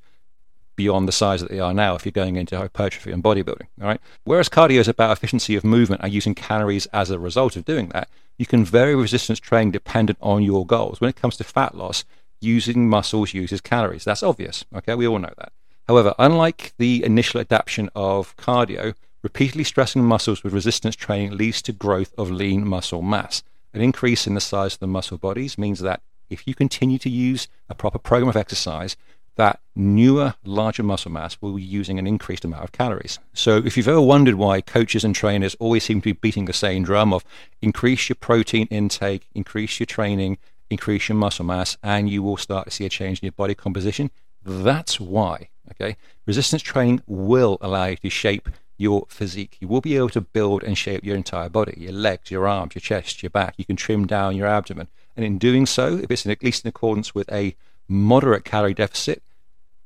beyond 0.80 1.10
the 1.10 1.12
size 1.12 1.42
that 1.42 1.52
they 1.52 1.60
are 1.60 1.74
now 1.74 1.94
if 1.94 2.06
you're 2.06 2.22
going 2.24 2.38
into 2.38 2.58
hypertrophy 2.58 3.12
and 3.12 3.22
bodybuilding. 3.22 3.68
All 3.82 3.88
right. 3.88 4.00
Whereas 4.24 4.48
cardio 4.48 4.80
is 4.80 4.88
about 4.88 5.12
efficiency 5.12 5.58
of 5.58 5.66
movement 5.66 6.02
and 6.02 6.14
using 6.14 6.34
calories 6.34 6.86
as 6.94 7.10
a 7.10 7.20
result 7.20 7.58
of 7.58 7.66
doing 7.66 7.90
that, 7.90 8.08
you 8.38 8.46
can 8.46 8.64
vary 8.64 8.96
resistance 8.96 9.42
training 9.42 9.72
dependent 9.72 10.18
on 10.22 10.42
your 10.42 10.66
goals. 10.66 11.02
When 11.02 11.10
it 11.10 11.18
comes 11.18 11.36
to 11.36 11.44
fat 11.44 11.76
loss, 11.76 12.06
using 12.40 12.88
muscles 12.88 13.34
uses 13.34 13.60
calories. 13.60 14.06
That's 14.06 14.24
obvious. 14.24 14.64
Okay, 14.74 14.96
we 14.96 15.06
all 15.06 15.20
know 15.20 15.34
that. 15.38 15.52
However, 15.90 16.16
unlike 16.18 16.74
the 16.78 17.04
initial 17.04 17.42
adaptation 17.42 17.90
of 17.94 18.38
cardio, 18.38 18.96
repeatedly 19.22 19.66
stressing 19.66 20.06
muscles 20.06 20.46
with 20.46 20.54
resistance 20.54 20.96
training 20.96 21.36
leads 21.36 21.62
to 21.64 21.74
growth 21.74 22.14
of 22.18 22.32
lean 22.32 22.66
muscle 22.66 23.02
mass. 23.02 23.44
An 23.74 23.82
increase 23.82 24.28
in 24.28 24.34
the 24.34 24.40
size 24.40 24.76
of 24.76 24.80
the 24.80 24.88
muscle 24.88 25.18
bodies 25.18 25.58
means 25.58 25.80
that 25.82 26.00
if 26.30 26.48
you 26.48 26.56
continue 26.56 27.00
to 27.00 27.10
use 27.10 27.50
a 27.68 27.76
proper 27.76 28.00
program 28.00 28.30
of 28.30 28.38
exercise, 28.38 28.96
that 29.40 29.62
newer, 29.74 30.34
larger 30.44 30.84
muscle 30.84 31.10
mass 31.10 31.38
will 31.40 31.54
be 31.54 31.62
using 31.62 31.98
an 31.98 32.06
increased 32.06 32.44
amount 32.44 32.66
of 32.66 32.74
calories. 32.74 33.20
So, 33.34 33.56
if 33.56 33.78
you've 33.78 33.88
ever 33.88 34.02
wondered 34.02 34.36
why 34.36 34.60
coaches 34.60 35.06
and 35.06 35.16
trainers 35.16 35.56
always 35.62 35.86
seem 35.86 36.02
to 36.02 36.14
be 36.14 36.20
beating 36.20 36.44
the 36.44 36.52
same 36.52 36.84
drum 36.84 37.14
of 37.14 37.24
increase 37.62 38.10
your 38.10 38.18
protein 38.18 38.68
intake, 38.70 39.30
increase 39.34 39.80
your 39.80 39.88
training, 39.88 40.40
increase 40.70 41.08
your 41.08 41.16
muscle 41.16 41.46
mass, 41.46 41.78
and 41.82 42.10
you 42.10 42.22
will 42.22 42.36
start 42.36 42.66
to 42.66 42.72
see 42.72 42.86
a 42.86 42.90
change 42.90 43.20
in 43.22 43.28
your 43.28 43.32
body 43.32 43.56
composition, 43.56 44.12
that's 44.46 45.00
why. 45.00 45.48
Okay, 45.72 45.96
resistance 46.26 46.62
training 46.62 47.02
will 47.08 47.58
allow 47.62 47.86
you 47.86 47.96
to 47.96 48.10
shape 48.10 48.50
your 48.78 49.06
physique. 49.08 49.56
You 49.62 49.70
will 49.70 49.80
be 49.80 49.96
able 49.96 50.10
to 50.10 50.22
build 50.22 50.64
and 50.64 50.78
shape 50.78 51.06
your 51.06 51.16
entire 51.16 51.48
body, 51.48 51.76
your 51.78 51.94
legs, 51.94 52.30
your 52.30 52.46
arms, 52.46 52.76
your 52.76 52.82
chest, 52.82 53.24
your 53.24 53.30
back. 53.30 53.54
You 53.58 53.64
can 53.64 53.78
trim 53.78 54.06
down 54.06 54.36
your 54.36 54.48
abdomen, 54.48 54.90
and 55.16 55.26
in 55.26 55.38
doing 55.38 55.66
so, 55.66 55.96
if 55.96 56.12
it's 56.12 56.26
in, 56.26 56.32
at 56.32 56.44
least 56.44 56.66
in 56.66 56.70
accordance 56.70 57.16
with 57.16 57.32
a 57.32 57.56
moderate 57.88 58.44
calorie 58.44 58.74
deficit, 58.74 59.24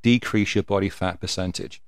decrease 0.04 0.54
your 0.54 0.64
body 0.64 0.90
fat 0.90 1.20
percentage. 1.20 1.82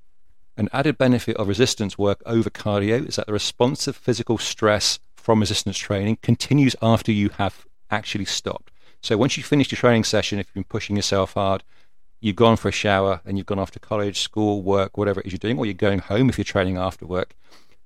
An 0.58 0.70
added 0.74 0.98
benefit 0.98 1.38
of 1.38 1.48
resistance 1.48 1.98
work 1.98 2.24
over 2.26 2.50
cardio 2.50 3.08
is 3.08 3.18
that 3.18 3.28
the 3.28 3.34
response 3.34 3.88
of 3.88 3.96
physical 3.96 4.38
stress 4.40 5.00
from 5.16 5.42
resistance 5.42 5.78
training 5.78 6.18
continues 6.24 6.76
after 6.82 7.12
you 7.12 7.30
have 7.38 7.66
actually 7.92 8.26
stopped. 8.26 8.72
So 9.02 9.18
once 9.18 9.38
you 9.38 9.44
finish 9.44 9.72
your 9.72 9.78
training 9.78 10.06
session, 10.06 10.40
if 10.40 10.48
you've 10.48 10.54
been 10.56 10.64
pushing 10.64 10.96
yourself 10.96 11.34
hard, 11.34 11.64
you've 12.22 12.38
gone 12.38 12.56
for 12.56 12.70
a 12.70 12.72
shower 12.72 13.22
and 13.26 13.38
you've 13.38 13.46
gone 13.46 13.60
off 13.60 13.72
to 13.72 13.80
college, 13.80 14.20
school, 14.20 14.64
work, 14.64 14.98
whatever 14.98 15.20
it 15.20 15.28
is 15.28 15.34
you're 15.34 15.38
doing, 15.38 15.60
or 15.60 15.66
you're 15.66 15.74
going 15.74 16.00
home 16.00 16.30
if 16.30 16.38
you're 16.38 16.46
training 16.46 16.78
after 16.78 17.06
work, 17.06 17.36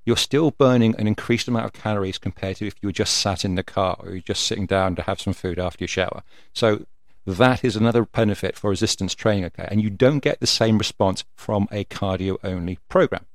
you're 0.06 0.16
still 0.16 0.52
burning 0.52 0.96
an 0.98 1.08
increased 1.08 1.48
amount 1.48 1.66
of 1.66 1.74
calories 1.74 2.18
compared 2.18 2.58
to 2.58 2.68
if 2.68 2.76
you 2.82 2.88
were 2.88 2.94
just 2.94 3.18
sat 3.18 3.44
in 3.44 3.56
the 3.56 3.64
car 3.64 3.98
or 4.00 4.12
you're 4.12 4.22
just 4.22 4.46
sitting 4.46 4.66
down 4.66 4.96
to 4.96 5.02
have 5.02 5.20
some 5.20 5.34
food 5.34 5.60
after 5.60 5.84
your 5.84 5.90
shower. 5.90 6.24
So 6.54 6.86
that 7.34 7.64
is 7.64 7.76
another 7.76 8.06
benefit 8.06 8.56
for 8.56 8.70
resistance 8.70 9.16
training, 9.16 9.46
okay? 9.46 9.68
And 9.70 9.82
you 9.82 9.90
don't 9.90 10.20
get 10.20 10.40
the 10.40 10.48
same 10.48 10.78
response 10.78 11.24
from 11.36 11.68
a 11.72 11.86
cardio 11.86 12.38
only 12.44 12.80
program. 12.88 13.26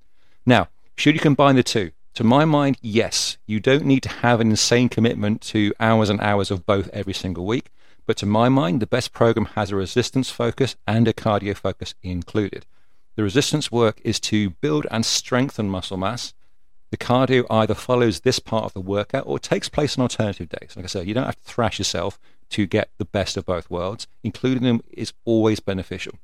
Now, 0.46 0.69
should 0.96 1.14
you 1.14 1.20
combine 1.20 1.56
the 1.56 1.62
two? 1.62 1.93
To 2.14 2.25
my 2.25 2.44
mind, 2.44 2.79
yes. 2.81 3.38
You 3.46 3.58
don't 3.58 3.85
need 3.85 4.05
to 4.05 4.08
have 4.08 4.41
an 4.41 4.50
insane 4.50 4.88
commitment 4.88 5.41
to 5.43 5.73
hours 5.81 6.11
and 6.11 6.20
hours 6.20 6.50
of 6.50 6.64
both 6.64 6.88
every 6.93 7.12
single 7.12 7.44
week. 7.44 7.70
But 8.06 8.17
to 8.19 8.26
my 8.26 8.49
mind, 8.49 8.81
the 8.81 8.87
best 8.87 9.12
program 9.12 9.46
has 9.55 9.70
a 9.70 9.76
resistance 9.76 10.31
focus 10.31 10.76
and 10.87 11.08
a 11.08 11.12
cardio 11.12 11.56
focus 11.56 11.94
included. 12.02 12.67
The 13.17 13.23
resistance 13.23 13.73
work 13.73 14.00
is 14.05 14.20
to 14.20 14.50
build 14.50 14.87
and 14.90 15.05
strengthen 15.05 15.69
muscle 15.69 15.97
mass. 15.97 16.35
The 16.90 16.97
cardio 16.97 17.44
either 17.50 17.75
follows 17.75 18.20
this 18.20 18.38
part 18.38 18.64
of 18.64 18.73
the 18.73 18.81
workout 18.81 19.25
or 19.26 19.38
takes 19.38 19.69
place 19.69 19.99
on 19.99 20.02
alternative 20.02 20.49
days. 20.49 20.75
Like 20.76 20.85
I 20.85 20.88
said, 20.88 21.08
you 21.08 21.14
don't 21.14 21.25
have 21.25 21.40
to 21.40 21.43
thrash 21.43 21.79
yourself 21.79 22.20
to 22.50 22.67
get 22.67 22.91
the 22.99 23.05
best 23.05 23.37
of 23.37 23.46
both 23.46 23.70
worlds. 23.70 24.06
Including 24.23 24.62
them 24.62 24.82
is 24.91 25.12
always 25.25 25.61
beneficial. 25.61 26.14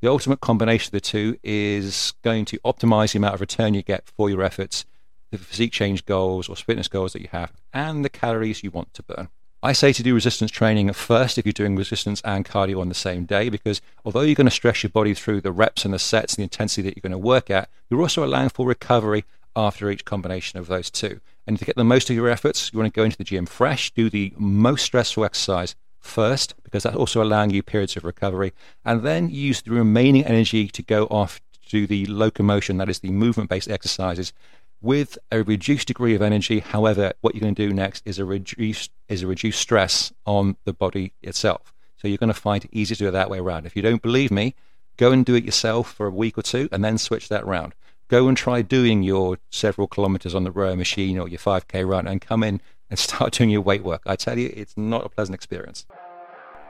The 0.00 0.08
ultimate 0.08 0.40
combination 0.40 0.88
of 0.88 0.92
the 0.92 1.00
two 1.00 1.38
is 1.42 2.14
going 2.22 2.46
to 2.46 2.58
optimize 2.60 3.12
the 3.12 3.18
amount 3.18 3.34
of 3.34 3.40
return 3.40 3.74
you 3.74 3.82
get 3.82 4.06
for 4.06 4.30
your 4.30 4.42
efforts, 4.42 4.86
the 5.30 5.38
physique 5.38 5.72
change 5.72 6.06
goals 6.06 6.48
or 6.48 6.56
fitness 6.56 6.88
goals 6.88 7.12
that 7.12 7.22
you 7.22 7.28
have, 7.32 7.52
and 7.72 8.04
the 8.04 8.08
calories 8.08 8.64
you 8.64 8.70
want 8.70 8.94
to 8.94 9.02
burn. 9.02 9.28
I 9.62 9.74
say 9.74 9.92
to 9.92 10.02
do 10.02 10.14
resistance 10.14 10.50
training 10.50 10.88
at 10.88 10.96
first 10.96 11.36
if 11.36 11.44
you're 11.44 11.52
doing 11.52 11.76
resistance 11.76 12.22
and 12.24 12.46
cardio 12.46 12.80
on 12.80 12.88
the 12.88 12.94
same 12.94 13.26
day, 13.26 13.50
because 13.50 13.82
although 14.06 14.22
you're 14.22 14.34
going 14.34 14.46
to 14.46 14.50
stress 14.50 14.82
your 14.82 14.88
body 14.88 15.12
through 15.12 15.42
the 15.42 15.52
reps 15.52 15.84
and 15.84 15.92
the 15.92 15.98
sets 15.98 16.32
and 16.32 16.38
the 16.38 16.44
intensity 16.44 16.80
that 16.82 16.96
you're 16.96 17.02
going 17.02 17.12
to 17.12 17.18
work 17.18 17.50
at, 17.50 17.68
you're 17.90 18.00
also 18.00 18.24
allowing 18.24 18.48
for 18.48 18.66
recovery 18.66 19.26
after 19.56 19.90
each 19.90 20.04
combination 20.04 20.58
of 20.58 20.66
those 20.66 20.90
two. 20.90 21.20
And 21.46 21.58
to 21.58 21.64
get 21.64 21.76
the 21.76 21.84
most 21.84 22.10
of 22.10 22.16
your 22.16 22.28
efforts, 22.28 22.72
you 22.72 22.78
want 22.78 22.92
to 22.92 22.98
go 22.98 23.04
into 23.04 23.16
the 23.16 23.24
gym 23.24 23.46
fresh, 23.46 23.90
do 23.90 24.08
the 24.08 24.32
most 24.36 24.84
stressful 24.84 25.24
exercise 25.24 25.74
first, 25.98 26.54
because 26.62 26.84
that's 26.84 26.96
also 26.96 27.22
allowing 27.22 27.50
you 27.50 27.62
periods 27.62 27.96
of 27.96 28.04
recovery, 28.04 28.52
and 28.84 29.02
then 29.02 29.28
use 29.28 29.62
the 29.62 29.70
remaining 29.70 30.24
energy 30.24 30.68
to 30.68 30.82
go 30.82 31.06
off 31.06 31.40
to 31.68 31.86
the 31.86 32.06
locomotion, 32.06 32.78
that 32.78 32.88
is 32.88 33.00
the 33.00 33.10
movement 33.10 33.50
based 33.50 33.68
exercises, 33.68 34.32
with 34.80 35.18
a 35.30 35.42
reduced 35.42 35.88
degree 35.88 36.14
of 36.14 36.22
energy. 36.22 36.60
However, 36.60 37.12
what 37.20 37.34
you're 37.34 37.42
going 37.42 37.54
to 37.54 37.68
do 37.68 37.74
next 37.74 38.02
is 38.06 38.18
a 38.18 38.24
reduced 38.24 38.90
is 39.08 39.22
a 39.22 39.26
reduced 39.26 39.60
stress 39.60 40.12
on 40.24 40.56
the 40.64 40.72
body 40.72 41.12
itself. 41.22 41.74
So 41.98 42.08
you're 42.08 42.16
going 42.16 42.32
to 42.32 42.34
find 42.34 42.64
it 42.64 42.70
easier 42.72 42.96
to 42.96 43.04
do 43.04 43.08
it 43.08 43.12
that 43.12 43.28
way 43.28 43.38
around. 43.38 43.66
If 43.66 43.76
you 43.76 43.82
don't 43.82 44.00
believe 44.00 44.30
me, 44.30 44.54
go 44.96 45.12
and 45.12 45.24
do 45.24 45.34
it 45.34 45.44
yourself 45.44 45.92
for 45.92 46.06
a 46.06 46.10
week 46.10 46.38
or 46.38 46.42
two 46.42 46.68
and 46.72 46.82
then 46.82 46.96
switch 46.96 47.28
that 47.28 47.42
around 47.42 47.74
go 48.10 48.26
and 48.26 48.36
try 48.36 48.60
doing 48.60 49.02
your 49.04 49.38
several 49.50 49.86
kilometers 49.86 50.34
on 50.34 50.42
the 50.42 50.50
row 50.50 50.74
machine 50.74 51.16
or 51.16 51.28
your 51.28 51.38
5k 51.38 51.88
run 51.88 52.08
and 52.08 52.20
come 52.20 52.42
in 52.42 52.60
and 52.90 52.98
start 53.08 53.32
doing 53.32 53.48
your 53.48 53.62
weight 53.62 53.84
work. 53.84 54.02
I 54.04 54.16
tell 54.16 54.38
you, 54.38 54.52
it's 54.54 54.76
not 54.76 55.06
a 55.06 55.08
pleasant 55.08 55.34
experience. 55.34 55.86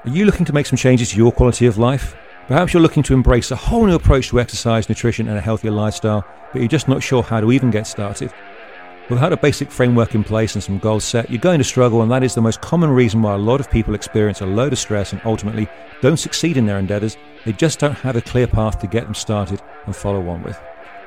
Are 0.05 0.11
you 0.11 0.25
looking 0.25 0.47
to 0.47 0.53
make 0.53 0.67
some 0.67 0.77
changes 0.77 1.11
to 1.11 1.17
your 1.17 1.33
quality 1.33 1.67
of 1.67 1.79
life? 1.79 2.15
Perhaps 2.47 2.73
you're 2.73 2.83
looking 2.83 3.03
to 3.05 3.15
embrace 3.15 3.51
a 3.51 3.57
whole 3.57 3.87
new 3.87 3.95
approach 3.95 4.29
to 4.29 4.41
exercise, 4.41 4.89
nutrition, 4.89 5.29
and 5.29 5.39
a 5.39 5.41
healthier 5.41 5.71
lifestyle, 5.71 6.25
but 6.53 6.61
you're 6.61 6.69
just 6.69 6.89
not 6.89 7.03
sure 7.03 7.23
how 7.23 7.41
to 7.41 7.53
even 7.53 7.71
get 7.71 7.87
started. 7.87 8.33
Without 9.09 9.33
a 9.33 9.37
basic 9.37 9.71
framework 9.71 10.15
in 10.15 10.25
place 10.25 10.55
and 10.55 10.63
some 10.63 10.79
goals 10.79 11.05
set, 11.05 11.31
you're 11.31 11.39
going 11.39 11.59
to 11.59 11.65
struggle, 11.65 12.03
and 12.03 12.11
that 12.11 12.23
is 12.23 12.35
the 12.35 12.41
most 12.41 12.61
common 12.61 12.91
reason 12.91 13.23
why 13.23 13.35
a 13.35 13.39
lot 13.39 13.61
of 13.61 13.71
people 13.71 13.95
experience 13.95 14.41
a 14.41 14.47
load 14.47 14.73
of 14.73 14.79
stress 14.79 15.13
and 15.13 15.21
ultimately 15.25 15.69
don't 16.01 16.17
succeed 16.17 16.57
in 16.57 16.67
their 16.67 16.79
endeavors. 16.79 17.17
They 17.45 17.53
just 17.53 17.79
don't 17.79 17.95
have 17.99 18.17
a 18.17 18.21
clear 18.21 18.47
path 18.47 18.79
to 18.81 18.87
get 18.87 19.05
them 19.05 19.15
started 19.15 19.61
and 19.87 19.95
follow 19.95 20.29
on 20.29 20.43
with. 20.43 20.61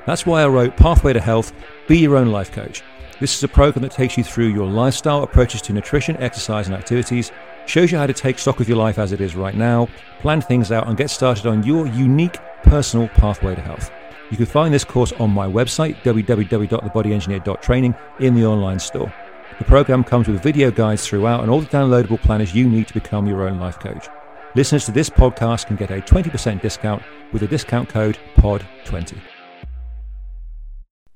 That's 0.05 0.25
why 0.25 0.43
I 0.43 0.47
wrote 0.47 0.75
Pathway 0.75 1.13
to 1.13 1.21
Health 1.21 1.53
Be 1.87 1.97
Your 1.99 2.17
Own 2.17 2.27
Life 2.27 2.51
Coach. 2.51 2.83
This 3.21 3.37
is 3.37 3.43
a 3.43 3.47
program 3.47 3.83
that 3.83 3.91
takes 3.91 4.17
you 4.17 4.23
through 4.23 4.47
your 4.47 4.67
lifestyle 4.67 5.23
approaches 5.23 5.61
to 5.61 5.73
nutrition, 5.73 6.17
exercise, 6.17 6.67
and 6.67 6.75
activities, 6.75 7.31
shows 7.67 7.89
you 7.89 7.97
how 7.97 8.07
to 8.07 8.13
take 8.13 8.37
stock 8.37 8.59
of 8.59 8.67
your 8.67 8.77
life 8.77 8.99
as 8.99 9.13
it 9.13 9.21
is 9.21 9.35
right 9.35 9.55
now, 9.55 9.87
plan 10.19 10.41
things 10.41 10.73
out, 10.73 10.87
and 10.87 10.97
get 10.97 11.09
started 11.09 11.45
on 11.45 11.63
your 11.63 11.87
unique 11.87 12.37
personal 12.63 13.07
pathway 13.09 13.55
to 13.55 13.61
health. 13.61 13.91
You 14.29 14.35
can 14.35 14.45
find 14.45 14.73
this 14.73 14.83
course 14.83 15.13
on 15.13 15.29
my 15.29 15.47
website, 15.47 15.95
www.thebodyengineer.training, 16.03 17.95
in 18.19 18.35
the 18.35 18.45
online 18.45 18.79
store. 18.79 19.13
The 19.59 19.65
program 19.65 20.03
comes 20.03 20.27
with 20.27 20.43
video 20.43 20.69
guides 20.69 21.07
throughout 21.07 21.41
and 21.41 21.51
all 21.51 21.61
the 21.61 21.67
downloadable 21.67 22.19
planners 22.19 22.53
you 22.53 22.67
need 22.67 22.87
to 22.87 22.93
become 22.93 23.27
your 23.27 23.47
own 23.47 23.59
life 23.59 23.79
coach. 23.79 24.07
Listeners 24.55 24.85
to 24.85 24.91
this 24.91 25.09
podcast 25.09 25.67
can 25.67 25.77
get 25.77 25.91
a 25.91 26.01
20% 26.01 26.61
discount 26.61 27.03
with 27.31 27.41
the 27.41 27.47
discount 27.47 27.87
code 27.87 28.17
POD20. 28.35 29.17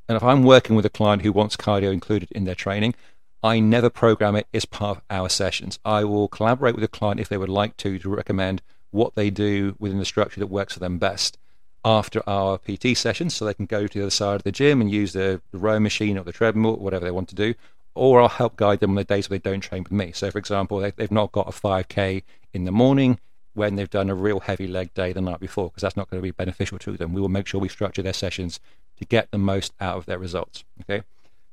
And 0.07 0.15
if 0.15 0.23
I'm 0.23 0.43
working 0.43 0.75
with 0.75 0.85
a 0.85 0.89
client 0.89 1.21
who 1.21 1.31
wants 1.31 1.57
cardio 1.57 1.91
included 1.91 2.31
in 2.31 2.45
their 2.45 2.55
training, 2.55 2.95
I 3.43 3.59
never 3.59 3.89
program 3.89 4.35
it 4.35 4.47
as 4.53 4.65
part 4.65 4.97
of 4.97 5.03
our 5.09 5.29
sessions. 5.29 5.79
I 5.85 6.03
will 6.03 6.27
collaborate 6.27 6.75
with 6.75 6.81
the 6.81 6.87
client 6.87 7.19
if 7.19 7.29
they 7.29 7.37
would 7.37 7.49
like 7.49 7.77
to 7.77 7.99
to 7.99 8.09
recommend 8.09 8.61
what 8.91 9.15
they 9.15 9.29
do 9.29 9.75
within 9.79 9.99
the 9.99 10.05
structure 10.05 10.39
that 10.39 10.47
works 10.47 10.73
for 10.73 10.79
them 10.79 10.97
best 10.97 11.37
after 11.85 12.27
our 12.27 12.57
PT 12.57 12.97
sessions 12.97 13.35
so 13.35 13.45
they 13.45 13.53
can 13.53 13.65
go 13.65 13.87
to 13.87 13.97
the 13.97 14.03
other 14.03 14.11
side 14.11 14.35
of 14.35 14.43
the 14.43 14.51
gym 14.51 14.81
and 14.81 14.91
use 14.91 15.13
the, 15.13 15.41
the 15.51 15.57
row 15.57 15.79
machine 15.79 16.17
or 16.17 16.23
the 16.23 16.33
treadmill, 16.33 16.71
or 16.71 16.77
whatever 16.77 17.05
they 17.05 17.11
want 17.11 17.29
to 17.29 17.35
do. 17.35 17.53
Or 17.93 18.21
I'll 18.21 18.27
help 18.27 18.55
guide 18.55 18.79
them 18.79 18.91
on 18.91 18.95
the 18.95 19.03
days 19.03 19.29
where 19.29 19.39
they 19.39 19.49
don't 19.49 19.61
train 19.61 19.83
with 19.83 19.91
me. 19.91 20.11
So, 20.13 20.29
for 20.31 20.37
example, 20.37 20.79
they, 20.79 20.91
they've 20.91 21.11
not 21.11 21.31
got 21.31 21.47
a 21.47 21.51
5K 21.51 22.23
in 22.53 22.65
the 22.65 22.71
morning 22.71 23.19
when 23.53 23.75
they've 23.75 23.89
done 23.89 24.09
a 24.09 24.15
real 24.15 24.39
heavy 24.39 24.67
leg 24.67 24.93
day 24.93 25.13
the 25.13 25.21
night 25.21 25.39
before, 25.39 25.69
because 25.69 25.81
that's 25.81 25.97
not 25.97 26.09
going 26.09 26.19
to 26.19 26.23
be 26.23 26.31
beneficial 26.31 26.77
to 26.79 26.97
them. 26.97 27.13
We 27.13 27.21
will 27.21 27.29
make 27.29 27.47
sure 27.47 27.59
we 27.59 27.69
structure 27.69 28.03
their 28.03 28.13
sessions 28.13 28.59
to 28.97 29.05
get 29.05 29.31
the 29.31 29.37
most 29.37 29.73
out 29.79 29.97
of 29.97 30.05
their 30.05 30.19
results. 30.19 30.63
Okay. 30.81 31.03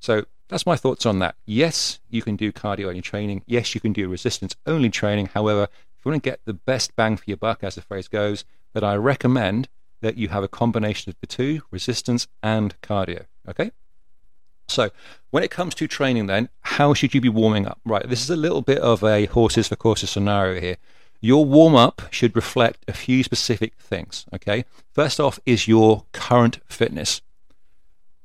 So 0.00 0.24
that's 0.48 0.66
my 0.66 0.76
thoughts 0.76 1.06
on 1.06 1.18
that. 1.20 1.36
Yes, 1.46 2.00
you 2.10 2.22
can 2.22 2.36
do 2.36 2.52
cardio 2.52 2.88
only 2.88 3.00
training. 3.00 3.42
Yes, 3.46 3.74
you 3.74 3.80
can 3.80 3.92
do 3.92 4.08
resistance 4.08 4.54
only 4.66 4.90
training. 4.90 5.30
However, 5.34 5.64
if 5.64 6.04
you 6.04 6.10
want 6.10 6.22
to 6.22 6.30
get 6.30 6.40
the 6.44 6.54
best 6.54 6.94
bang 6.96 7.16
for 7.16 7.24
your 7.26 7.36
buck, 7.36 7.64
as 7.64 7.76
the 7.76 7.82
phrase 7.82 8.08
goes, 8.08 8.44
that 8.72 8.84
I 8.84 8.94
recommend 8.96 9.68
that 10.00 10.18
you 10.18 10.28
have 10.28 10.44
a 10.44 10.48
combination 10.48 11.10
of 11.10 11.16
the 11.20 11.26
two, 11.26 11.62
resistance 11.70 12.26
and 12.42 12.78
cardio. 12.82 13.24
Okay? 13.48 13.70
So, 14.68 14.90
when 15.30 15.42
it 15.42 15.50
comes 15.50 15.74
to 15.76 15.86
training, 15.86 16.26
then, 16.26 16.48
how 16.60 16.94
should 16.94 17.14
you 17.14 17.20
be 17.20 17.28
warming 17.28 17.66
up? 17.66 17.78
Right, 17.84 18.08
this 18.08 18.22
is 18.22 18.30
a 18.30 18.36
little 18.36 18.62
bit 18.62 18.78
of 18.78 19.02
a 19.02 19.26
horses 19.26 19.68
for 19.68 19.76
courses 19.76 20.10
scenario 20.10 20.60
here. 20.60 20.76
Your 21.20 21.44
warm 21.44 21.74
up 21.74 22.02
should 22.10 22.36
reflect 22.36 22.84
a 22.86 22.92
few 22.92 23.22
specific 23.22 23.74
things. 23.78 24.26
Okay, 24.34 24.64
first 24.92 25.20
off 25.20 25.38
is 25.46 25.68
your 25.68 26.04
current 26.12 26.60
fitness. 26.66 27.22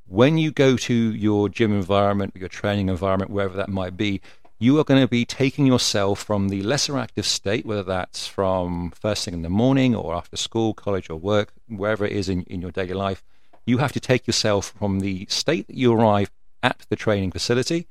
When 0.10 0.40
you 0.40 0.50
go 0.50 0.76
to 0.76 0.94
your 0.94 1.50
gym 1.50 1.72
environment, 1.72 2.34
your 2.36 2.50
training 2.50 2.90
environment, 2.90 3.30
wherever 3.30 3.56
that 3.56 3.70
might 3.70 3.96
be, 3.96 4.22
you 4.58 4.80
are 4.80 4.84
going 4.84 5.00
to 5.00 5.08
be 5.08 5.24
taking 5.24 5.68
yourself 5.68 6.24
from 6.24 6.50
the 6.50 6.64
lesser 6.64 6.98
active 6.98 7.28
state, 7.28 7.64
whether 7.64 7.84
that's 7.84 8.26
from 8.26 8.90
first 8.90 9.24
thing 9.24 9.36
in 9.36 9.44
the 9.44 9.50
morning 9.50 9.94
or 9.94 10.16
after 10.16 10.36
school, 10.36 10.74
college, 10.74 11.12
or 11.12 11.18
work, 11.18 11.54
wherever 11.68 12.06
it 12.08 12.12
is 12.12 12.28
in, 12.28 12.42
in 12.46 12.60
your 12.60 12.72
daily 12.72 12.96
life. 12.96 13.24
You 13.68 13.78
have 13.78 13.92
to 13.92 14.00
take 14.00 14.26
yourself 14.26 14.74
from 14.80 15.02
the 15.02 15.28
state 15.30 15.68
that 15.68 15.78
you 15.78 15.94
arrive 15.94 16.32
at 16.64 16.88
the 16.90 16.96
training 16.96 17.32
facility 17.32 17.86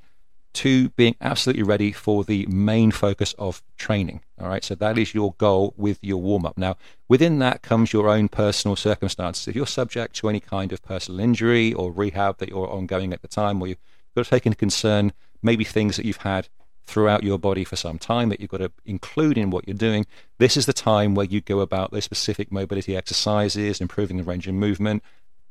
to 0.55 0.88
being 0.90 1.14
absolutely 1.21 1.62
ready 1.62 1.93
for 1.93 2.25
the 2.25 2.47
main 2.47 2.90
focus 2.90 3.35
of 3.38 3.62
training. 3.76 4.21
All 4.40 4.49
right, 4.49 4.64
so 4.64 4.75
that 4.76 4.99
is 4.99 5.14
your 5.14 5.35
goal 5.38 5.75
with 5.76 5.99
your 6.02 6.21
warm 6.21 6.47
up. 6.47 6.57
Now, 6.57 6.76
within 7.09 7.38
that 7.40 7.62
comes 7.62 7.93
your 7.93 8.09
own 8.09 8.28
personal 8.28 8.76
circumstances. 8.76 9.47
If 9.47 9.55
you're 9.55 9.67
subject 9.67 10.17
to 10.17 10.28
any 10.28 10.40
kind 10.40 10.73
of 10.73 10.83
personal 10.83 11.21
injury 11.21 11.73
or 11.73 11.93
rehab 11.93 12.38
that 12.38 12.49
you're 12.49 12.69
ongoing 12.69 13.12
at 13.12 13.23
the 13.23 13.28
time, 13.28 13.61
or 13.61 13.69
you've 13.69 13.78
got 14.17 14.25
to 14.25 14.31
take 14.31 14.47
into 14.47 14.57
concern 14.57 15.12
maybe 15.43 15.64
things 15.64 15.97
that 15.97 16.05
you've 16.05 16.19
had 16.19 16.49
throughout 16.87 17.23
your 17.23 17.38
body 17.38 17.64
for 17.64 17.76
some 17.76 17.99
time 17.99 18.31
that 18.31 18.40
you've 18.40 18.50
got 18.50 18.59
to 18.59 18.73
include 18.87 19.37
in 19.37 19.50
what 19.50 19.69
you're 19.69 19.76
doing, 19.76 20.07
this 20.38 20.57
is 20.57 20.67
the 20.67 20.73
time 20.73 21.14
where 21.14 21.26
you 21.26 21.40
go 21.40 21.61
about 21.61 21.93
those 21.93 22.05
specific 22.05 22.50
mobility 22.50 22.97
exercises, 22.97 23.81
improving 23.81 24.17
the 24.17 24.23
range 24.23 24.49
of 24.49 24.55
movement, 24.55 25.02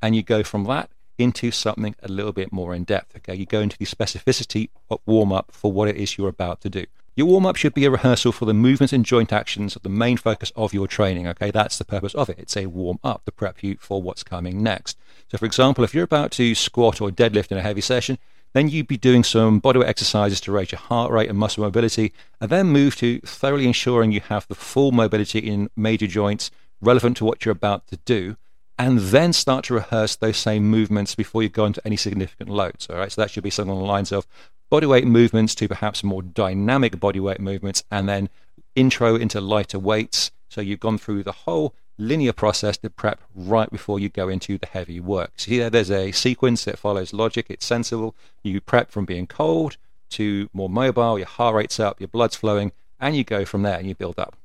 and 0.01 0.15
you 0.15 0.23
go 0.23 0.43
from 0.43 0.63
that 0.65 0.89
into 1.17 1.51
something 1.51 1.95
a 2.01 2.07
little 2.07 2.33
bit 2.33 2.51
more 2.51 2.73
in 2.73 2.83
depth. 2.83 3.15
Okay, 3.17 3.35
you 3.35 3.45
go 3.45 3.61
into 3.61 3.77
the 3.77 3.85
specificity 3.85 4.69
of 4.89 4.99
warm 5.05 5.31
up 5.31 5.51
for 5.51 5.71
what 5.71 5.87
it 5.87 5.95
is 5.95 6.17
you're 6.17 6.29
about 6.29 6.61
to 6.61 6.69
do. 6.69 6.85
Your 7.15 7.25
warm 7.25 7.47
up 7.47 7.55
should 7.55 7.73
be 7.73 7.85
a 7.85 7.89
rehearsal 7.89 8.31
for 8.31 8.45
the 8.45 8.53
movements 8.53 8.93
and 8.93 9.03
joint 9.03 9.33
actions 9.33 9.75
of 9.75 9.81
the 9.81 9.89
main 9.89 10.17
focus 10.17 10.51
of 10.55 10.71
your 10.71 10.87
training. 10.87 11.27
Okay, 11.27 11.49
that's 11.49 11.79
the 11.79 11.85
purpose 11.85 12.13
of 12.13 12.29
it. 12.29 12.37
It's 12.37 12.55
a 12.55 12.67
warm 12.67 12.99
up 13.03 13.25
to 13.25 13.31
prep 13.31 13.63
you 13.63 13.77
for 13.79 14.01
what's 14.01 14.23
coming 14.23 14.61
next. 14.61 14.97
So, 15.29 15.39
for 15.39 15.45
example, 15.45 15.83
if 15.83 15.95
you're 15.95 16.03
about 16.03 16.29
to 16.33 16.53
squat 16.53 17.01
or 17.01 17.09
deadlift 17.09 17.51
in 17.51 17.57
a 17.57 17.63
heavy 17.63 17.81
session, 17.81 18.19
then 18.53 18.69
you'd 18.69 18.87
be 18.87 18.97
doing 18.97 19.23
some 19.23 19.59
bodyweight 19.59 19.87
exercises 19.87 20.39
to 20.41 20.51
raise 20.51 20.71
your 20.71 20.79
heart 20.79 21.11
rate 21.11 21.29
and 21.29 21.39
muscle 21.39 21.63
mobility, 21.63 22.13
and 22.39 22.51
then 22.51 22.67
move 22.67 22.95
to 22.97 23.19
thoroughly 23.21 23.65
ensuring 23.65 24.11
you 24.11 24.21
have 24.21 24.47
the 24.47 24.55
full 24.55 24.91
mobility 24.91 25.39
in 25.39 25.69
major 25.75 26.07
joints 26.07 26.51
relevant 26.81 27.17
to 27.17 27.25
what 27.25 27.43
you're 27.43 27.51
about 27.51 27.87
to 27.87 27.97
do 28.05 28.37
and 28.77 28.99
then 28.99 29.33
start 29.33 29.65
to 29.65 29.73
rehearse 29.73 30.15
those 30.15 30.37
same 30.37 30.69
movements 30.69 31.15
before 31.15 31.43
you 31.43 31.49
go 31.49 31.65
into 31.65 31.81
any 31.85 31.97
significant 31.97 32.49
loads. 32.49 32.87
All 32.89 32.97
right, 32.97 33.11
so 33.11 33.21
that 33.21 33.31
should 33.31 33.43
be 33.43 33.49
something 33.49 33.71
along 33.71 33.83
the 33.83 33.91
lines 33.91 34.11
of 34.11 34.27
bodyweight 34.71 35.05
movements 35.05 35.55
to 35.55 35.67
perhaps 35.67 36.03
more 36.03 36.21
dynamic 36.21 36.97
bodyweight 36.97 37.39
movements, 37.39 37.83
and 37.89 38.07
then 38.07 38.29
intro 38.75 39.15
into 39.15 39.41
lighter 39.41 39.79
weights. 39.79 40.31
So 40.49 40.61
you've 40.61 40.79
gone 40.79 40.97
through 40.97 41.23
the 41.23 41.31
whole 41.31 41.73
linear 41.97 42.33
process 42.33 42.77
to 42.77 42.89
prep 42.89 43.21
right 43.33 43.69
before 43.71 43.99
you 43.99 44.09
go 44.09 44.29
into 44.29 44.57
the 44.57 44.67
heavy 44.67 44.99
work. 44.99 45.31
See, 45.37 45.51
here 45.51 45.69
there's 45.69 45.89
a 45.89 46.11
sequence 46.11 46.65
that 46.65 46.77
follows 46.77 47.13
logic, 47.13 47.47
it's 47.49 47.65
sensible. 47.65 48.15
You 48.43 48.61
prep 48.61 48.91
from 48.91 49.05
being 49.05 49.27
cold 49.27 49.77
to 50.11 50.49
more 50.53 50.69
mobile, 50.69 51.17
your 51.17 51.27
heart 51.27 51.55
rate's 51.55 51.79
up, 51.79 51.99
your 51.99 52.07
blood's 52.07 52.35
flowing, 52.35 52.71
and 52.99 53.15
you 53.15 53.23
go 53.23 53.45
from 53.45 53.63
there 53.63 53.77
and 53.77 53.87
you 53.87 53.95
build 53.95 54.19
up. 54.19 54.35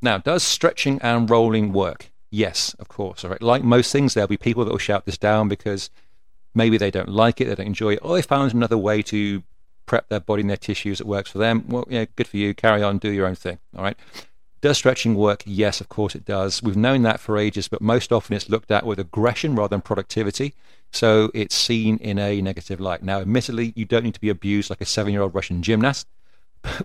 Now, 0.00 0.18
does 0.18 0.42
stretching 0.42 0.98
and 1.02 1.28
rolling 1.28 1.72
work? 1.72 2.10
Yes, 2.34 2.74
of 2.80 2.88
course. 2.88 3.24
All 3.24 3.30
right. 3.30 3.40
Like 3.40 3.62
most 3.62 3.92
things, 3.92 4.12
there'll 4.12 4.26
be 4.26 4.36
people 4.36 4.64
that 4.64 4.72
will 4.72 4.78
shout 4.78 5.06
this 5.06 5.16
down 5.16 5.46
because 5.46 5.88
maybe 6.52 6.76
they 6.76 6.90
don't 6.90 7.08
like 7.08 7.40
it, 7.40 7.44
they 7.44 7.54
don't 7.54 7.68
enjoy 7.68 7.92
it, 7.92 8.00
or 8.02 8.16
they 8.16 8.22
found 8.22 8.52
another 8.52 8.76
way 8.76 9.02
to 9.02 9.44
prep 9.86 10.08
their 10.08 10.18
body 10.18 10.40
and 10.40 10.50
their 10.50 10.56
tissues 10.56 10.98
that 10.98 11.06
works 11.06 11.30
for 11.30 11.38
them. 11.38 11.64
Well, 11.68 11.86
yeah, 11.88 12.06
good 12.16 12.26
for 12.26 12.36
you. 12.36 12.52
Carry 12.52 12.82
on, 12.82 12.98
do 12.98 13.10
your 13.12 13.28
own 13.28 13.36
thing. 13.36 13.58
All 13.76 13.84
right. 13.84 13.96
Does 14.62 14.78
stretching 14.78 15.14
work? 15.14 15.44
Yes, 15.46 15.80
of 15.80 15.88
course 15.88 16.16
it 16.16 16.24
does. 16.24 16.60
We've 16.60 16.76
known 16.76 17.02
that 17.02 17.20
for 17.20 17.38
ages, 17.38 17.68
but 17.68 17.80
most 17.80 18.10
often 18.10 18.34
it's 18.34 18.48
looked 18.48 18.72
at 18.72 18.84
with 18.84 18.98
aggression 18.98 19.54
rather 19.54 19.68
than 19.68 19.82
productivity. 19.82 20.54
So 20.90 21.30
it's 21.34 21.54
seen 21.54 21.98
in 21.98 22.18
a 22.18 22.42
negative 22.42 22.80
light. 22.80 23.04
Now, 23.04 23.20
admittedly, 23.20 23.72
you 23.76 23.84
don't 23.84 24.02
need 24.02 24.14
to 24.14 24.20
be 24.20 24.28
abused 24.28 24.70
like 24.70 24.80
a 24.80 24.86
seven 24.86 25.12
year 25.12 25.22
old 25.22 25.36
Russian 25.36 25.62
gymnast 25.62 26.08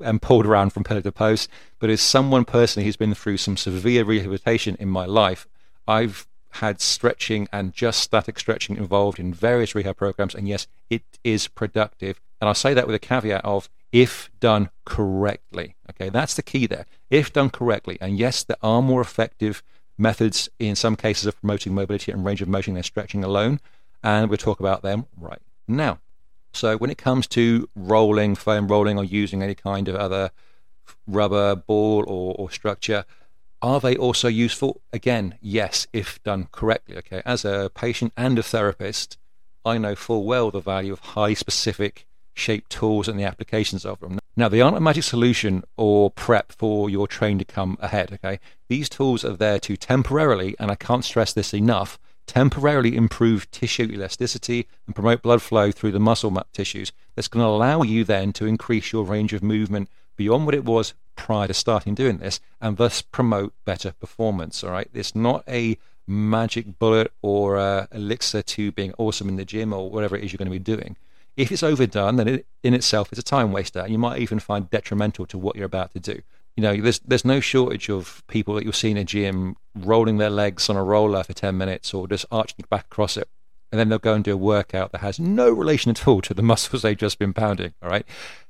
and 0.01 0.21
pulled 0.21 0.45
around 0.45 0.71
from 0.71 0.83
pillar 0.83 1.01
to 1.01 1.11
post. 1.11 1.49
But 1.79 1.89
as 1.89 2.01
someone 2.01 2.45
personally 2.45 2.85
who's 2.85 2.97
been 2.97 3.13
through 3.13 3.37
some 3.37 3.57
severe 3.57 4.03
rehabilitation 4.03 4.75
in 4.79 4.89
my 4.89 5.05
life, 5.05 5.47
I've 5.87 6.27
had 6.53 6.81
stretching 6.81 7.47
and 7.51 7.73
just 7.73 8.01
static 8.01 8.39
stretching 8.39 8.77
involved 8.77 9.19
in 9.19 9.33
various 9.33 9.75
rehab 9.75 9.97
programs. 9.97 10.35
And 10.35 10.47
yes, 10.47 10.67
it 10.89 11.03
is 11.23 11.47
productive. 11.47 12.19
And 12.41 12.49
I 12.49 12.53
say 12.53 12.73
that 12.73 12.87
with 12.87 12.95
a 12.95 12.99
caveat 12.99 13.45
of 13.45 13.69
if 13.91 14.29
done 14.39 14.69
correctly. 14.85 15.75
Okay, 15.89 16.09
that's 16.09 16.35
the 16.35 16.43
key 16.43 16.67
there. 16.67 16.85
If 17.09 17.33
done 17.33 17.49
correctly. 17.49 17.97
And 18.01 18.17
yes, 18.17 18.43
there 18.43 18.57
are 18.61 18.81
more 18.81 19.01
effective 19.01 19.63
methods 19.97 20.49
in 20.59 20.75
some 20.75 20.95
cases 20.95 21.25
of 21.25 21.39
promoting 21.39 21.73
mobility 21.73 22.11
and 22.11 22.25
range 22.25 22.41
of 22.41 22.47
motion 22.47 22.75
than 22.75 22.83
stretching 22.83 23.23
alone. 23.23 23.59
And 24.03 24.29
we'll 24.29 24.37
talk 24.37 24.59
about 24.59 24.81
them 24.81 25.05
right 25.17 25.41
now. 25.67 25.99
So 26.51 26.77
when 26.77 26.89
it 26.89 26.97
comes 26.97 27.27
to 27.27 27.69
rolling, 27.75 28.35
foam 28.35 28.67
rolling, 28.67 28.97
or 28.97 29.03
using 29.03 29.43
any 29.43 29.55
kind 29.55 29.87
of 29.87 29.95
other 29.95 30.31
rubber 31.07 31.55
ball 31.55 32.03
or, 32.07 32.35
or 32.37 32.51
structure, 32.51 33.05
are 33.61 33.79
they 33.79 33.95
also 33.95 34.27
useful? 34.27 34.81
Again, 34.93 35.37
yes, 35.41 35.87
if 35.93 36.21
done 36.23 36.47
correctly. 36.51 36.97
Okay, 36.97 37.21
as 37.25 37.43
a 37.45 37.69
patient 37.73 38.13
and 38.15 38.39
a 38.39 38.43
therapist, 38.43 39.17
I 39.65 39.77
know 39.77 39.95
full 39.95 40.23
well 40.23 40.51
the 40.51 40.61
value 40.61 40.93
of 40.93 40.99
high 40.99 41.33
specific 41.33 42.05
shape 42.33 42.69
tools 42.69 43.07
and 43.07 43.19
the 43.19 43.25
applications 43.25 43.85
of 43.85 43.99
them. 43.99 44.19
Now, 44.37 44.47
they 44.47 44.61
aren't 44.61 44.77
a 44.77 44.79
magic 44.79 45.03
solution 45.03 45.63
or 45.75 46.09
prep 46.11 46.53
for 46.53 46.89
your 46.89 47.07
train 47.07 47.37
to 47.39 47.45
come 47.45 47.77
ahead. 47.81 48.13
Okay, 48.13 48.39
these 48.69 48.87
tools 48.87 49.25
are 49.25 49.35
there 49.35 49.59
to 49.59 49.75
temporarily, 49.75 50.55
and 50.57 50.71
I 50.71 50.75
can't 50.75 51.03
stress 51.03 51.33
this 51.33 51.53
enough, 51.53 51.99
temporarily 52.29 52.95
improve 52.95 53.49
tissue 53.49 53.89
elasticity 53.91 54.67
and 54.85 54.93
promote 54.93 55.23
blood 55.23 55.41
flow 55.41 55.71
through 55.71 55.91
the 55.91 55.99
muscle 55.99 56.31
tissues. 56.53 56.91
That's 57.15 57.27
going 57.27 57.43
to 57.43 57.49
allow 57.49 57.81
you 57.81 58.03
then 58.03 58.33
to 58.33 58.45
increase 58.45 58.93
your 58.93 59.03
range 59.03 59.33
of 59.33 59.41
movement 59.41 59.89
beyond 60.15 60.45
what 60.45 60.53
it 60.53 60.63
was 60.63 60.93
prior 61.15 61.47
to 61.47 61.55
starting 61.55 61.95
doing 61.95 62.19
this 62.19 62.39
and 62.61 62.77
thus 62.77 63.01
promote 63.01 63.53
better 63.65 63.93
performance. 63.93 64.63
All 64.63 64.69
right, 64.69 64.87
it's 64.93 65.15
not 65.15 65.43
a 65.47 65.79
magic 66.05 66.77
bullet 66.77 67.11
or 67.23 67.57
a 67.57 67.87
elixir 67.91 68.43
to 68.43 68.71
being 68.73 68.93
awesome 68.99 69.27
in 69.27 69.35
the 69.35 69.43
gym 69.43 69.73
or 69.73 69.89
whatever 69.89 70.15
it 70.15 70.23
is 70.23 70.31
you're 70.31 70.37
going 70.37 70.45
to 70.45 70.51
be 70.51 70.59
doing. 70.59 70.97
If 71.35 71.51
it's 71.51 71.63
overdone, 71.63 72.17
then 72.17 72.27
it 72.27 72.45
in 72.61 72.75
itself 72.75 73.11
is 73.11 73.17
a 73.17 73.23
time 73.23 73.51
waster, 73.51 73.79
and 73.79 73.91
you 73.91 73.97
might 73.97 74.19
even 74.19 74.37
find 74.37 74.69
detrimental 74.69 75.25
to 75.25 75.37
what 75.37 75.55
you're 75.55 75.65
about 75.65 75.93
to 75.93 75.99
do 75.99 76.21
you 76.59 76.63
know, 76.63 76.75
there's 76.75 76.99
there's 76.99 77.23
no 77.23 77.39
shortage 77.39 77.89
of 77.89 78.21
people 78.27 78.53
that 78.55 78.65
you'll 78.65 78.73
see 78.73 78.91
in 78.91 78.97
a 78.97 79.05
gym 79.05 79.55
rolling 79.73 80.17
their 80.17 80.29
legs 80.29 80.69
on 80.69 80.75
a 80.75 80.83
roller 80.83 81.23
for 81.23 81.31
10 81.31 81.57
minutes 81.57 81.93
or 81.93 82.05
just 82.05 82.25
arching 82.33 82.65
back 82.69 82.87
across 82.87 83.15
it. 83.15 83.29
And 83.71 83.79
then 83.79 83.87
they'll 83.87 83.97
go 83.97 84.13
and 84.13 84.25
do 84.25 84.33
a 84.33 84.37
workout 84.37 84.91
that 84.91 84.99
has 84.99 85.21
no 85.21 85.49
relation 85.49 85.89
at 85.89 86.05
all 86.05 86.19
to 86.19 86.33
the 86.33 86.41
muscles 86.51 86.81
they've 86.81 86.97
just 86.97 87.17
been 87.17 87.31
pounding. 87.31 87.75
All 87.81 87.89
right. 87.89 88.05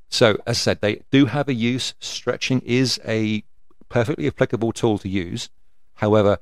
So, 0.09 0.39
as 0.47 0.57
I 0.57 0.59
said, 0.59 0.81
they 0.81 1.03
do 1.11 1.27
have 1.27 1.47
a 1.47 1.53
use. 1.53 1.93
Stretching 1.99 2.61
is 2.61 2.99
a 3.05 3.43
perfectly 3.89 4.25
applicable 4.25 4.71
tool 4.71 4.97
to 4.97 5.07
use. 5.07 5.49
However, 5.95 6.39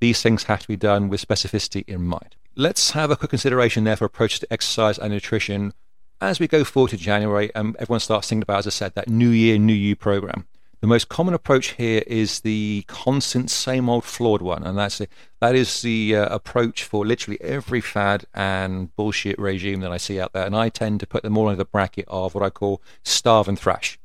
these 0.00 0.20
things 0.20 0.44
have 0.44 0.62
to 0.62 0.68
be 0.68 0.76
done 0.76 1.08
with 1.08 1.24
specificity 1.24 1.84
in 1.86 2.02
mind. 2.02 2.34
Let's 2.56 2.90
have 2.90 3.12
a 3.12 3.16
quick 3.16 3.30
consideration 3.30 3.84
there 3.84 3.94
for 3.94 4.04
approaches 4.04 4.40
to 4.40 4.52
exercise 4.52 4.98
and 4.98 5.12
nutrition 5.12 5.74
as 6.20 6.40
we 6.40 6.48
go 6.48 6.64
forward 6.64 6.90
to 6.90 6.96
January, 6.96 7.54
um, 7.54 7.76
everyone 7.78 8.00
starts 8.00 8.28
thinking 8.28 8.42
about, 8.42 8.58
as 8.58 8.66
I 8.66 8.70
said, 8.70 8.94
that 8.94 9.08
New 9.08 9.28
Year, 9.28 9.58
New 9.58 9.74
You 9.74 9.96
program. 9.96 10.46
The 10.84 10.88
most 10.88 11.08
common 11.08 11.32
approach 11.32 11.68
here 11.68 12.02
is 12.06 12.40
the 12.40 12.84
constant, 12.88 13.50
same 13.50 13.88
old, 13.88 14.04
flawed 14.04 14.42
one, 14.42 14.62
and 14.64 14.76
that's 14.76 14.98
the, 14.98 15.08
that 15.40 15.54
is 15.54 15.80
the 15.80 16.14
uh, 16.14 16.26
approach 16.26 16.84
for 16.84 17.06
literally 17.06 17.40
every 17.40 17.80
fad 17.80 18.26
and 18.34 18.94
bullshit 18.94 19.38
regime 19.38 19.80
that 19.80 19.90
I 19.90 19.96
see 19.96 20.20
out 20.20 20.34
there. 20.34 20.44
And 20.44 20.54
I 20.54 20.68
tend 20.68 21.00
to 21.00 21.06
put 21.06 21.22
them 21.22 21.38
all 21.38 21.48
under 21.48 21.56
the 21.56 21.64
bracket 21.64 22.04
of 22.08 22.34
what 22.34 22.44
I 22.44 22.50
call 22.50 22.82
starve 23.02 23.48
and 23.48 23.58
thrash. 23.58 23.98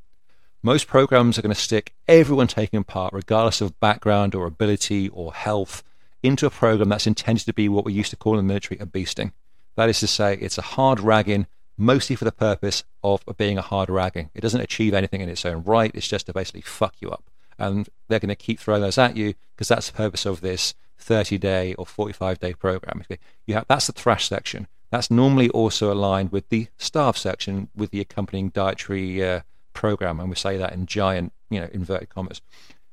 Most 0.64 0.88
programs 0.88 1.38
are 1.38 1.42
going 1.42 1.54
to 1.54 1.62
stick 1.62 1.96
everyone 2.08 2.48
taking 2.48 2.86
part, 2.86 3.12
regardless 3.12 3.60
of 3.60 3.78
background 3.82 4.34
or 4.34 4.46
ability 4.46 5.10
or 5.10 5.34
health, 5.34 5.84
into 6.24 6.46
a 6.46 6.50
program 6.50 6.88
that's 6.88 7.06
intended 7.06 7.44
to 7.48 7.54
be 7.54 7.68
what 7.68 7.84
we 7.84 7.92
used 7.92 8.12
to 8.12 8.16
call 8.16 8.40
in 8.40 8.48
the 8.48 8.54
military 8.54 8.80
a 8.80 8.86
beasting. 8.86 9.34
That 9.76 9.90
is 9.90 10.00
to 10.00 10.08
say, 10.08 10.38
it's 10.40 10.58
a 10.58 10.62
hard 10.62 11.02
ragging 11.02 11.48
mostly 11.80 12.16
for 12.16 12.26
the 12.26 12.32
purpose 12.32 12.84
of 13.04 13.24
being 13.38 13.58
a 13.58 13.62
hard 13.62 13.90
ragging. 13.90 14.30
It 14.34 14.42
doesn't 14.42 14.62
achieve 14.62 14.94
anything 14.94 15.22
in 15.22 15.30
its 15.30 15.46
own 15.46 15.64
right. 15.64 15.92
It's 15.94 16.08
just 16.08 16.26
to 16.28 16.34
basically 16.34 16.62
fuck 16.62 16.96
you 17.00 17.10
up. 17.10 17.24
And 17.58 17.90
they're 18.08 18.20
going 18.20 18.30
to 18.30 18.36
keep 18.36 18.60
throwing 18.60 18.82
those 18.82 18.98
at 18.98 19.18
you 19.18 19.34
because 19.56 19.68
that's 19.70 19.88
the 19.88 19.98
purpose 19.98 20.26
of 20.26 20.42
this 20.42 20.74
30 20.98 21.38
day 21.38 21.74
or 21.76 21.86
45 21.86 22.40
day 22.40 22.54
program. 22.54 23.04
You 23.46 23.56
have, 23.56 23.66
that's 23.68 23.88
the 23.88 23.94
thrash 23.94 24.28
section. 24.28 24.68
That's 24.92 25.12
normally 25.12 25.50
also 25.50 25.92
aligned 25.92 26.32
with 26.32 26.50
the 26.50 26.68
starve 26.78 27.18
section 27.18 27.70
with 27.76 27.92
the 27.92 28.02
accompanying 28.02 28.50
dietary 28.50 29.24
uh, 29.24 29.42
program. 29.74 30.20
And 30.20 30.30
we 30.30 30.36
say 30.36 30.58
that 30.58 30.74
in 30.74 30.86
giant, 30.86 31.32
you 31.50 31.60
know, 31.60 31.70
inverted 31.72 32.10
commas, 32.10 32.42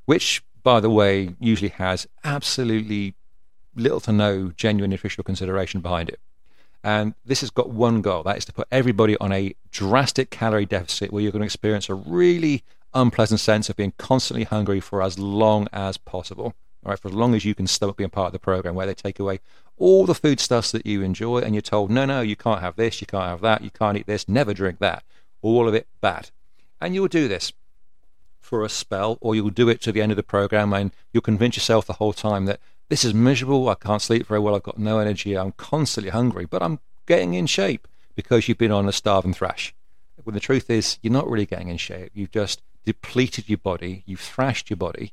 which, 0.04 0.42
by 0.62 0.80
the 0.80 0.90
way, 0.90 1.34
usually 1.40 1.70
has 1.70 2.06
absolutely 2.22 3.14
little 3.74 4.00
to 4.00 4.12
no 4.12 4.52
genuine 4.56 4.90
nutritional 4.90 5.24
consideration 5.24 5.80
behind 5.80 6.08
it. 6.08 6.20
And 6.82 7.14
this 7.24 7.40
has 7.40 7.50
got 7.50 7.70
one 7.70 8.00
goal 8.00 8.22
that 8.24 8.38
is 8.38 8.44
to 8.44 8.52
put 8.52 8.68
everybody 8.70 9.16
on 9.18 9.32
a 9.32 9.54
drastic 9.70 10.30
calorie 10.30 10.66
deficit 10.66 11.12
where 11.12 11.22
you're 11.22 11.32
going 11.32 11.40
to 11.40 11.46
experience 11.46 11.88
a 11.88 11.94
really 11.94 12.62
unpleasant 12.94 13.40
sense 13.40 13.68
of 13.68 13.76
being 13.76 13.92
constantly 13.98 14.44
hungry 14.44 14.80
for 14.80 15.02
as 15.02 15.18
long 15.18 15.68
as 15.72 15.96
possible. 15.96 16.54
All 16.84 16.90
right, 16.90 16.98
for 16.98 17.08
as 17.08 17.14
long 17.14 17.34
as 17.34 17.44
you 17.44 17.54
can 17.54 17.66
stomach 17.66 17.96
being 17.96 18.10
part 18.10 18.28
of 18.28 18.32
the 18.32 18.38
program, 18.38 18.76
where 18.76 18.86
they 18.86 18.94
take 18.94 19.18
away 19.18 19.40
all 19.76 20.06
the 20.06 20.14
foodstuffs 20.14 20.70
that 20.70 20.86
you 20.86 21.02
enjoy 21.02 21.38
and 21.38 21.54
you're 21.54 21.62
told, 21.62 21.90
no, 21.90 22.04
no, 22.04 22.20
you 22.20 22.36
can't 22.36 22.60
have 22.60 22.76
this, 22.76 23.00
you 23.00 23.06
can't 23.06 23.28
have 23.28 23.40
that, 23.40 23.62
you 23.62 23.70
can't 23.70 23.98
eat 23.98 24.06
this, 24.06 24.28
never 24.28 24.54
drink 24.54 24.78
that. 24.78 25.02
All 25.42 25.68
of 25.68 25.74
it 25.74 25.88
bad. 26.00 26.30
And 26.80 26.94
you'll 26.94 27.08
do 27.08 27.26
this 27.26 27.52
for 28.40 28.64
a 28.64 28.68
spell, 28.68 29.18
or 29.20 29.34
you'll 29.34 29.50
do 29.50 29.68
it 29.68 29.80
to 29.82 29.90
the 29.90 30.00
end 30.00 30.12
of 30.12 30.16
the 30.16 30.22
program 30.22 30.72
and 30.72 30.92
you'll 31.12 31.20
convince 31.20 31.56
yourself 31.56 31.86
the 31.86 31.94
whole 31.94 32.12
time 32.12 32.44
that 32.44 32.60
this 32.88 33.04
is 33.04 33.14
miserable. 33.14 33.68
I 33.68 33.74
can't 33.74 34.02
sleep 34.02 34.26
very 34.26 34.40
well. 34.40 34.54
I've 34.54 34.62
got 34.62 34.78
no 34.78 34.98
energy. 34.98 35.36
I'm 35.36 35.52
constantly 35.52 36.10
hungry, 36.10 36.44
but 36.44 36.62
I'm 36.62 36.78
getting 37.06 37.34
in 37.34 37.46
shape 37.46 37.88
because 38.14 38.48
you've 38.48 38.58
been 38.58 38.72
on 38.72 38.88
a 38.88 38.92
starve 38.92 39.24
and 39.24 39.36
thrash. 39.36 39.74
When 40.24 40.34
the 40.34 40.40
truth 40.40 40.70
is, 40.70 40.98
you're 41.02 41.12
not 41.12 41.28
really 41.28 41.46
getting 41.46 41.68
in 41.68 41.76
shape. 41.76 42.10
You've 42.14 42.32
just 42.32 42.62
depleted 42.84 43.48
your 43.48 43.58
body. 43.58 44.02
You've 44.06 44.20
thrashed 44.20 44.70
your 44.70 44.76
body, 44.76 45.12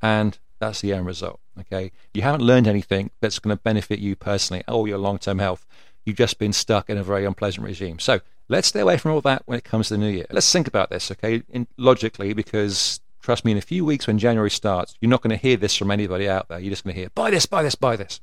and 0.00 0.38
that's 0.60 0.80
the 0.80 0.92
end 0.92 1.06
result. 1.06 1.40
Okay, 1.58 1.92
you 2.12 2.22
haven't 2.22 2.42
learned 2.42 2.66
anything 2.66 3.10
that's 3.20 3.38
going 3.38 3.56
to 3.56 3.62
benefit 3.62 3.98
you 3.98 4.16
personally 4.16 4.62
or 4.68 4.86
your 4.86 4.98
long-term 4.98 5.38
health. 5.38 5.66
You've 6.04 6.16
just 6.16 6.38
been 6.38 6.52
stuck 6.52 6.90
in 6.90 6.98
a 6.98 7.04
very 7.04 7.24
unpleasant 7.24 7.66
regime. 7.66 7.98
So 7.98 8.20
let's 8.48 8.68
stay 8.68 8.80
away 8.80 8.98
from 8.98 9.12
all 9.12 9.20
that 9.22 9.42
when 9.46 9.56
it 9.56 9.64
comes 9.64 9.88
to 9.88 9.94
the 9.94 9.98
new 9.98 10.10
year. 10.10 10.26
Let's 10.30 10.52
think 10.52 10.68
about 10.68 10.90
this, 10.90 11.10
okay, 11.12 11.42
in, 11.48 11.66
logically, 11.76 12.32
because 12.34 13.00
Trust 13.24 13.46
me, 13.46 13.52
in 13.52 13.56
a 13.56 13.62
few 13.62 13.86
weeks 13.86 14.06
when 14.06 14.18
January 14.18 14.50
starts, 14.50 14.98
you're 15.00 15.08
not 15.08 15.22
going 15.22 15.30
to 15.30 15.42
hear 15.42 15.56
this 15.56 15.74
from 15.74 15.90
anybody 15.90 16.28
out 16.28 16.48
there. 16.48 16.58
You're 16.58 16.68
just 16.72 16.84
going 16.84 16.92
to 16.92 17.00
hear, 17.00 17.08
buy 17.14 17.30
this, 17.30 17.46
buy 17.46 17.62
this, 17.62 17.74
buy 17.74 17.96
this. 17.96 18.20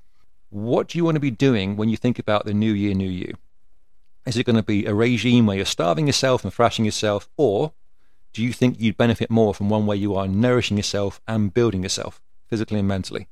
What 0.52 0.90
do 0.90 1.00
you 1.00 1.04
want 1.04 1.16
to 1.16 1.20
be 1.20 1.32
doing 1.32 1.76
when 1.76 1.90
you 1.90 1.98
think 1.98 2.20
about 2.20 2.46
the 2.46 2.54
new 2.54 2.72
year, 2.72 2.94
new 2.94 3.10
you? 3.10 3.34
Is 4.28 4.38
it 4.38 4.44
going 4.44 4.58
to 4.58 4.62
be 4.62 4.86
a 4.86 4.94
regime 4.94 5.48
where 5.48 5.58
you're 5.58 5.66
starving 5.66 6.06
yourself 6.06 6.44
and 6.44 6.54
thrashing 6.54 6.86
yourself, 6.86 7.28
or 7.36 7.72
do 8.32 8.44
you 8.44 8.54
think 8.54 8.80
you'd 8.80 8.96
benefit 8.96 9.32
more 9.32 9.56
from 9.56 9.70
one 9.70 9.88
where 9.88 9.98
you 9.98 10.14
are 10.14 10.28
nourishing 10.28 10.78
yourself 10.78 11.20
and 11.28 11.52
building 11.52 11.82
yourself 11.82 12.22
physically 12.46 12.78
and 12.78 12.88
mentally? 12.88 13.28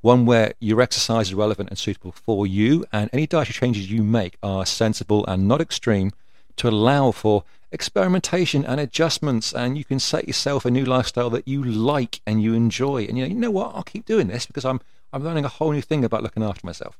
One 0.00 0.24
where 0.24 0.54
your 0.58 0.80
exercise 0.80 1.28
is 1.28 1.34
relevant 1.34 1.68
and 1.68 1.78
suitable 1.78 2.12
for 2.12 2.46
you, 2.46 2.86
and 2.94 3.10
any 3.12 3.26
dietary 3.26 3.52
changes 3.52 3.92
you 3.92 4.02
make 4.02 4.38
are 4.42 4.64
sensible 4.64 5.26
and 5.26 5.46
not 5.46 5.60
extreme 5.60 6.12
to 6.56 6.68
allow 6.70 7.10
for 7.10 7.44
experimentation 7.72 8.64
and 8.64 8.80
adjustments 8.80 9.52
and 9.52 9.78
you 9.78 9.84
can 9.84 10.00
set 10.00 10.26
yourself 10.26 10.64
a 10.64 10.70
new 10.70 10.84
lifestyle 10.84 11.30
that 11.30 11.46
you 11.46 11.62
like 11.62 12.20
and 12.26 12.42
you 12.42 12.54
enjoy 12.54 13.04
and 13.04 13.16
you 13.16 13.24
know, 13.24 13.28
you 13.28 13.34
know 13.34 13.50
what 13.50 13.74
I'll 13.74 13.82
keep 13.82 14.04
doing 14.04 14.26
this 14.26 14.46
because 14.46 14.64
I'm 14.64 14.80
I'm 15.12 15.24
learning 15.24 15.44
a 15.44 15.48
whole 15.48 15.72
new 15.72 15.82
thing 15.82 16.04
about 16.04 16.22
looking 16.22 16.42
after 16.42 16.66
myself. 16.66 16.98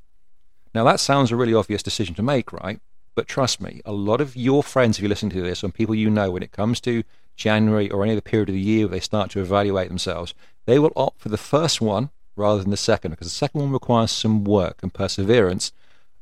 Now 0.73 0.83
that 0.85 0.99
sounds 0.99 1.31
a 1.31 1.35
really 1.35 1.53
obvious 1.53 1.83
decision 1.83 2.15
to 2.15 2.23
make, 2.23 2.53
right? 2.53 2.79
But 3.15 3.27
trust 3.27 3.59
me, 3.59 3.81
a 3.85 3.91
lot 3.91 4.21
of 4.21 4.35
your 4.35 4.63
friends, 4.63 4.97
if 4.97 5.03
you 5.03 5.09
listen 5.09 5.29
to 5.31 5.41
this, 5.41 5.63
and 5.63 5.73
people 5.73 5.95
you 5.95 6.09
know, 6.09 6.31
when 6.31 6.43
it 6.43 6.53
comes 6.53 6.79
to 6.81 7.03
January 7.35 7.89
or 7.89 8.03
any 8.03 8.13
other 8.13 8.21
period 8.21 8.49
of 8.49 8.55
the 8.55 8.61
year 8.61 8.85
where 8.85 8.91
they 8.91 8.99
start 9.01 9.31
to 9.31 9.41
evaluate 9.41 9.89
themselves, 9.89 10.33
they 10.65 10.79
will 10.79 10.93
opt 10.95 11.19
for 11.19 11.29
the 11.29 11.37
first 11.37 11.81
one 11.81 12.09
rather 12.35 12.61
than 12.61 12.71
the 12.71 12.77
second 12.77 13.11
because 13.11 13.27
the 13.27 13.31
second 13.31 13.61
one 13.61 13.71
requires 13.71 14.11
some 14.11 14.43
work 14.45 14.79
and 14.81 14.93
perseverance 14.93 15.73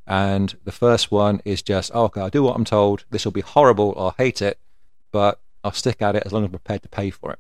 and 0.10 0.58
the 0.66 0.72
first 0.72 1.12
one 1.12 1.40
is 1.46 1.62
just, 1.62 1.92
oh, 1.94 2.06
okay, 2.06 2.20
I'll 2.22 2.32
do 2.32 2.42
what 2.42 2.56
I'm 2.56 2.66
told. 2.66 3.06
This 3.12 3.26
will 3.26 3.32
be 3.32 3.42
horrible. 3.42 3.94
I'll 3.96 4.16
hate 4.18 4.42
it, 4.42 4.58
but 5.12 5.40
I'll 5.64 5.72
stick 5.72 6.02
at 6.02 6.16
it 6.16 6.24
as 6.26 6.34
long 6.34 6.44
as 6.44 6.48
I'm 6.48 6.52
prepared 6.52 6.82
to 6.82 6.90
pay 6.90 7.12
for 7.12 7.32
it, 7.32 7.40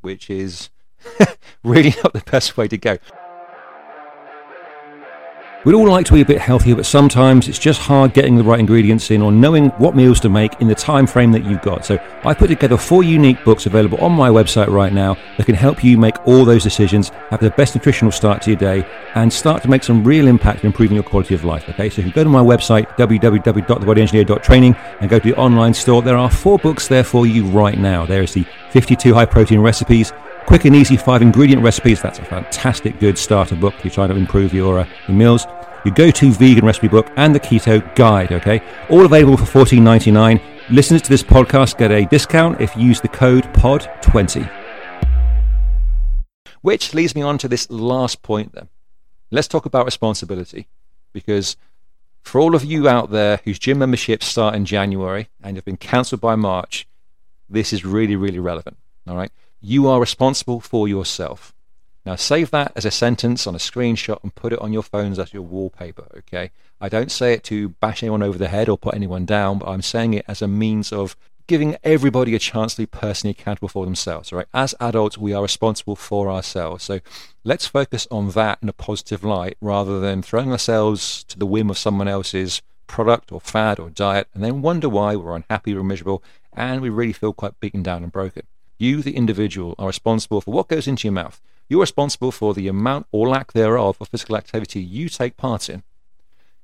which 0.00 0.30
is 0.30 0.70
really 1.62 1.94
not 2.02 2.14
the 2.14 2.22
best 2.30 2.56
way 2.56 2.68
to 2.68 2.78
go. 2.78 2.96
We'd 5.66 5.74
all 5.74 5.88
like 5.88 6.06
to 6.06 6.12
be 6.12 6.20
a 6.20 6.24
bit 6.24 6.38
healthier, 6.38 6.76
but 6.76 6.86
sometimes 6.86 7.48
it's 7.48 7.58
just 7.58 7.80
hard 7.80 8.14
getting 8.14 8.36
the 8.36 8.44
right 8.44 8.60
ingredients 8.60 9.10
in 9.10 9.20
or 9.20 9.32
knowing 9.32 9.70
what 9.70 9.96
meals 9.96 10.20
to 10.20 10.28
make 10.28 10.52
in 10.60 10.68
the 10.68 10.76
time 10.76 11.08
frame 11.08 11.32
that 11.32 11.44
you've 11.44 11.62
got. 11.62 11.84
So 11.84 11.98
I 12.22 12.34
put 12.34 12.46
together 12.46 12.76
four 12.76 13.02
unique 13.02 13.42
books 13.42 13.66
available 13.66 13.98
on 13.98 14.12
my 14.12 14.28
website 14.28 14.68
right 14.68 14.92
now 14.92 15.16
that 15.36 15.44
can 15.44 15.56
help 15.56 15.82
you 15.82 15.98
make 15.98 16.24
all 16.24 16.44
those 16.44 16.62
decisions, 16.62 17.08
have 17.30 17.40
the 17.40 17.50
best 17.50 17.74
nutritional 17.74 18.12
start 18.12 18.42
to 18.42 18.50
your 18.50 18.60
day, 18.60 18.86
and 19.16 19.32
start 19.32 19.60
to 19.64 19.68
make 19.68 19.82
some 19.82 20.04
real 20.04 20.28
impact 20.28 20.60
in 20.60 20.66
improving 20.66 20.94
your 20.94 21.02
quality 21.02 21.34
of 21.34 21.42
life. 21.42 21.68
Okay, 21.70 21.90
so 21.90 21.98
if 22.00 22.06
you 22.06 22.12
go 22.12 22.22
to 22.22 22.30
my 22.30 22.42
website, 22.42 22.86
www.thebodyengineer.training, 22.96 24.76
and 25.00 25.10
go 25.10 25.18
to 25.18 25.30
the 25.32 25.36
online 25.36 25.74
store, 25.74 26.00
there 26.00 26.16
are 26.16 26.30
four 26.30 26.60
books 26.60 26.86
there 26.86 27.02
for 27.02 27.26
you 27.26 27.44
right 27.44 27.76
now. 27.76 28.06
There 28.06 28.22
is 28.22 28.34
the 28.34 28.46
52 28.70 29.12
high 29.14 29.26
protein 29.26 29.58
recipes, 29.58 30.12
Quick 30.46 30.64
and 30.64 30.76
easy 30.76 30.96
five 30.96 31.22
ingredient 31.22 31.60
recipes. 31.60 32.00
That's 32.00 32.20
a 32.20 32.24
fantastic 32.24 33.00
good 33.00 33.18
starter 33.18 33.56
book. 33.56 33.74
if 33.78 33.84
You're 33.84 33.92
trying 33.92 34.10
to 34.10 34.16
improve 34.16 34.54
your, 34.54 34.78
uh, 34.78 34.88
your 35.08 35.16
meals. 35.16 35.44
Your 35.84 35.92
go-to 35.92 36.32
vegan 36.32 36.64
recipe 36.64 36.86
book 36.86 37.08
and 37.16 37.34
the 37.34 37.40
keto 37.40 37.94
guide. 37.96 38.30
Okay, 38.30 38.60
all 38.88 39.04
available 39.04 39.36
for 39.36 39.64
$14.99. 39.64 40.40
Listeners 40.70 41.02
to 41.02 41.10
this 41.10 41.22
podcast 41.22 41.78
get 41.78 41.90
a 41.90 42.06
discount 42.06 42.60
if 42.60 42.76
you 42.76 42.82
use 42.82 43.00
the 43.00 43.08
code 43.08 43.44
POD20. 43.54 44.48
Which 46.60 46.94
leads 46.94 47.14
me 47.16 47.22
on 47.22 47.38
to 47.38 47.48
this 47.48 47.68
last 47.68 48.22
point 48.22 48.52
then. 48.52 48.68
Let's 49.32 49.48
talk 49.48 49.66
about 49.66 49.84
responsibility 49.84 50.68
because 51.12 51.56
for 52.22 52.40
all 52.40 52.54
of 52.54 52.64
you 52.64 52.88
out 52.88 53.10
there 53.10 53.40
whose 53.44 53.58
gym 53.58 53.78
memberships 53.78 54.26
start 54.26 54.54
in 54.54 54.64
January 54.64 55.28
and 55.42 55.56
have 55.56 55.64
been 55.64 55.76
cancelled 55.76 56.20
by 56.20 56.36
March, 56.36 56.86
this 57.48 57.72
is 57.72 57.84
really, 57.84 58.14
really 58.14 58.40
relevant. 58.40 58.76
All 59.08 59.16
right. 59.16 59.30
You 59.68 59.88
are 59.88 59.98
responsible 59.98 60.60
for 60.60 60.86
yourself. 60.86 61.52
Now 62.04 62.14
save 62.14 62.52
that 62.52 62.70
as 62.76 62.84
a 62.84 62.90
sentence 62.92 63.48
on 63.48 63.56
a 63.56 63.58
screenshot 63.58 64.22
and 64.22 64.32
put 64.32 64.52
it 64.52 64.60
on 64.60 64.72
your 64.72 64.84
phones 64.84 65.18
as 65.18 65.34
your 65.34 65.42
wallpaper, 65.42 66.06
okay? 66.18 66.52
I 66.80 66.88
don't 66.88 67.10
say 67.10 67.32
it 67.32 67.42
to 67.44 67.70
bash 67.70 68.04
anyone 68.04 68.22
over 68.22 68.38
the 68.38 68.46
head 68.46 68.68
or 68.68 68.78
put 68.78 68.94
anyone 68.94 69.26
down, 69.26 69.58
but 69.58 69.68
I'm 69.68 69.82
saying 69.82 70.14
it 70.14 70.24
as 70.28 70.40
a 70.40 70.46
means 70.46 70.92
of 70.92 71.16
giving 71.48 71.76
everybody 71.82 72.36
a 72.36 72.38
chance 72.38 72.76
to 72.76 72.82
be 72.82 72.86
personally 72.86 73.32
accountable 73.36 73.66
for 73.66 73.84
themselves, 73.84 74.32
right? 74.32 74.46
As 74.54 74.72
adults, 74.78 75.18
we 75.18 75.34
are 75.34 75.42
responsible 75.42 75.96
for 75.96 76.30
ourselves. 76.30 76.84
So 76.84 77.00
let's 77.42 77.66
focus 77.66 78.06
on 78.08 78.30
that 78.30 78.60
in 78.62 78.68
a 78.68 78.72
positive 78.72 79.24
light 79.24 79.56
rather 79.60 79.98
than 79.98 80.22
throwing 80.22 80.52
ourselves 80.52 81.24
to 81.24 81.40
the 81.40 81.44
whim 81.44 81.70
of 81.70 81.78
someone 81.78 82.06
else's 82.06 82.62
product 82.86 83.32
or 83.32 83.40
fad 83.40 83.80
or 83.80 83.90
diet 83.90 84.28
and 84.32 84.44
then 84.44 84.62
wonder 84.62 84.88
why 84.88 85.16
we're 85.16 85.34
unhappy 85.34 85.74
or 85.74 85.82
miserable 85.82 86.22
and 86.52 86.82
we 86.82 86.88
really 86.88 87.12
feel 87.12 87.32
quite 87.32 87.58
beaten 87.58 87.82
down 87.82 88.04
and 88.04 88.12
broken. 88.12 88.46
You, 88.78 89.02
the 89.02 89.16
individual, 89.16 89.74
are 89.78 89.86
responsible 89.86 90.40
for 90.40 90.52
what 90.52 90.68
goes 90.68 90.86
into 90.86 91.06
your 91.08 91.12
mouth. 91.12 91.40
You're 91.68 91.80
responsible 91.80 92.32
for 92.32 92.54
the 92.54 92.68
amount 92.68 93.06
or 93.10 93.28
lack 93.28 93.52
thereof 93.52 93.96
of 94.00 94.08
physical 94.08 94.36
activity 94.36 94.80
you 94.80 95.08
take 95.08 95.36
part 95.36 95.68
in. 95.68 95.82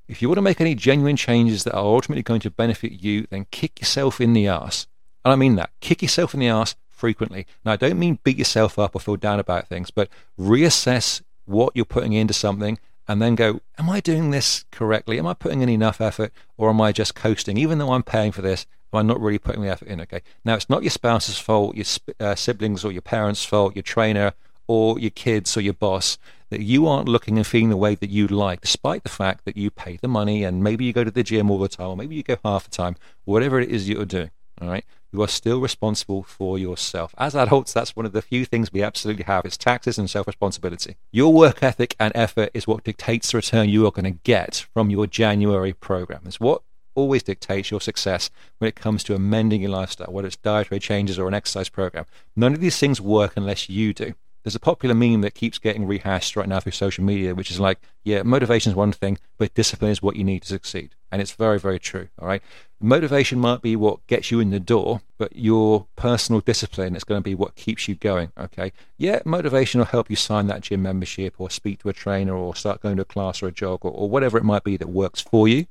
If 0.07 0.21
you 0.21 0.27
want 0.27 0.37
to 0.37 0.43
make 0.43 0.61
any 0.61 0.75
genuine 0.75 1.15
changes 1.15 1.63
that 1.63 1.73
are 1.73 1.83
ultimately 1.83 2.23
going 2.23 2.41
to 2.41 2.51
benefit 2.51 3.03
you, 3.03 3.27
then 3.29 3.47
kick 3.51 3.79
yourself 3.79 4.21
in 4.21 4.33
the 4.33 4.47
ass. 4.47 4.87
And 5.23 5.31
I 5.31 5.35
mean 5.35 5.55
that. 5.55 5.71
Kick 5.79 6.01
yourself 6.01 6.33
in 6.33 6.39
the 6.39 6.49
ass 6.49 6.75
frequently. 6.89 7.47
Now, 7.65 7.73
I 7.73 7.77
don't 7.77 7.99
mean 7.99 8.19
beat 8.23 8.37
yourself 8.37 8.77
up 8.77 8.95
or 8.95 8.99
feel 8.99 9.15
down 9.15 9.39
about 9.39 9.67
things, 9.67 9.91
but 9.91 10.09
reassess 10.39 11.21
what 11.45 11.73
you're 11.75 11.85
putting 11.85 12.13
into 12.13 12.33
something 12.33 12.79
and 13.07 13.21
then 13.21 13.35
go, 13.35 13.61
Am 13.77 13.89
I 13.89 13.99
doing 13.99 14.31
this 14.31 14.65
correctly? 14.71 15.19
Am 15.19 15.27
I 15.27 15.33
putting 15.33 15.61
in 15.61 15.69
enough 15.69 15.99
effort 15.99 16.31
or 16.57 16.69
am 16.69 16.81
I 16.81 16.91
just 16.91 17.15
coasting? 17.15 17.57
Even 17.57 17.77
though 17.77 17.93
I'm 17.93 18.03
paying 18.03 18.31
for 18.31 18.41
this, 18.41 18.65
I 18.95 19.01
not 19.01 19.19
really 19.19 19.39
putting 19.39 19.61
the 19.61 19.69
effort 19.69 19.87
in? 19.87 20.01
Okay. 20.01 20.21
Now, 20.43 20.55
it's 20.55 20.69
not 20.69 20.83
your 20.83 20.89
spouse's 20.91 21.37
fault, 21.37 21.75
your 21.75 21.85
uh, 22.19 22.35
siblings 22.35 22.83
or 22.83 22.91
your 22.91 23.01
parents' 23.01 23.45
fault, 23.45 23.75
your 23.75 23.83
trainer 23.83 24.33
or 24.67 24.99
your 24.99 25.11
kids 25.11 25.57
or 25.57 25.61
your 25.61 25.73
boss 25.73 26.17
that 26.49 26.61
you 26.61 26.87
aren't 26.87 27.09
looking 27.09 27.37
and 27.37 27.47
feeling 27.47 27.69
the 27.69 27.77
way 27.77 27.95
that 27.95 28.09
you'd 28.09 28.31
like, 28.31 28.61
despite 28.61 29.03
the 29.03 29.09
fact 29.09 29.43
that 29.45 29.57
you 29.57 29.71
pay 29.71 29.97
the 30.01 30.07
money 30.07 30.43
and 30.43 30.63
maybe 30.63 30.85
you 30.85 30.93
go 30.93 31.03
to 31.03 31.11
the 31.11 31.23
gym 31.23 31.49
all 31.49 31.57
the 31.57 31.67
time, 31.67 31.89
or 31.89 31.97
maybe 31.97 32.15
you 32.15 32.23
go 32.23 32.37
half 32.45 32.65
the 32.65 32.69
time, 32.69 32.95
whatever 33.25 33.59
it 33.59 33.69
is 33.69 33.89
you're 33.89 34.05
doing, 34.05 34.29
all 34.61 34.69
right? 34.69 34.85
You 35.11 35.21
are 35.21 35.27
still 35.27 35.59
responsible 35.59 36.23
for 36.23 36.57
yourself. 36.57 37.13
As 37.17 37.35
adults, 37.35 37.73
that's 37.73 37.95
one 37.95 38.05
of 38.05 38.13
the 38.13 38.21
few 38.21 38.45
things 38.45 38.71
we 38.71 38.81
absolutely 38.81 39.25
have 39.25 39.45
is 39.45 39.57
taxes 39.57 39.99
and 39.99 40.09
self 40.09 40.25
responsibility. 40.25 40.95
Your 41.11 41.31
work 41.31 41.61
ethic 41.61 41.95
and 41.99 42.11
effort 42.15 42.49
is 42.53 42.67
what 42.67 42.83
dictates 42.83 43.31
the 43.31 43.37
return 43.37 43.69
you 43.69 43.85
are 43.85 43.91
going 43.91 44.11
to 44.11 44.19
get 44.23 44.65
from 44.73 44.89
your 44.89 45.05
January 45.05 45.73
program. 45.73 46.21
It's 46.25 46.39
what 46.39 46.63
always 46.95 47.23
dictates 47.23 47.71
your 47.71 47.81
success 47.81 48.29
when 48.57 48.67
it 48.67 48.75
comes 48.75 49.03
to 49.03 49.15
amending 49.15 49.61
your 49.61 49.71
lifestyle, 49.71 50.11
whether 50.11 50.27
it's 50.27 50.37
dietary 50.37 50.79
changes 50.79 51.19
or 51.19 51.27
an 51.27 51.33
exercise 51.33 51.69
program. 51.69 52.05
None 52.35 52.53
of 52.53 52.61
these 52.61 52.79
things 52.79 53.01
work 53.01 53.33
unless 53.35 53.69
you 53.69 53.93
do. 53.93 54.13
There's 54.43 54.55
a 54.55 54.59
popular 54.59 54.93
meme 54.93 55.21
that 55.21 55.35
keeps 55.35 55.57
getting 55.57 55.87
rehashed 55.87 56.35
right 56.35 56.49
now 56.49 56.59
through 56.59 56.73
social 56.73 57.03
media, 57.03 57.33
which 57.33 57.49
is 57.49 57.61
like, 57.61 57.79
yeah, 58.03 58.23
motivation 58.23 58.71
is 58.71 58.75
one 58.75 58.91
thing, 58.91 59.17
but 59.37 59.53
discipline 59.53 59.91
is 59.91 60.01
what 60.01 60.17
you 60.17 60.25
need 60.25 60.41
to 60.41 60.49
succeed. 60.49 60.95
And 61.13 61.21
it's 61.21 61.31
very, 61.31 61.57
very 61.59 61.79
true. 61.79 62.09
All 62.19 62.27
right. 62.27 62.41
Motivation 62.81 63.39
might 63.39 63.61
be 63.61 63.77
what 63.77 64.05
gets 64.07 64.31
you 64.31 64.41
in 64.41 64.49
the 64.49 64.59
door, 64.59 64.99
but 65.17 65.33
your 65.33 65.87
personal 65.95 66.41
discipline 66.41 66.97
is 66.97 67.05
going 67.05 67.19
to 67.21 67.23
be 67.23 67.35
what 67.35 67.55
keeps 67.55 67.87
you 67.87 67.95
going. 67.95 68.33
Okay. 68.37 68.73
Yeah, 68.97 69.21
motivation 69.23 69.79
will 69.79 69.85
help 69.85 70.09
you 70.09 70.17
sign 70.17 70.47
that 70.47 70.61
gym 70.61 70.81
membership 70.81 71.35
or 71.37 71.49
speak 71.49 71.79
to 71.79 71.89
a 71.89 71.93
trainer 71.93 72.35
or 72.35 72.53
start 72.53 72.81
going 72.81 72.97
to 72.97 73.03
a 73.03 73.05
class 73.05 73.41
or 73.41 73.47
a 73.47 73.51
jog 73.53 73.85
or, 73.85 73.91
or 73.91 74.09
whatever 74.09 74.37
it 74.37 74.43
might 74.43 74.65
be 74.65 74.75
that 74.75 74.89
works 74.89 75.21
for 75.21 75.47
you. 75.47 75.67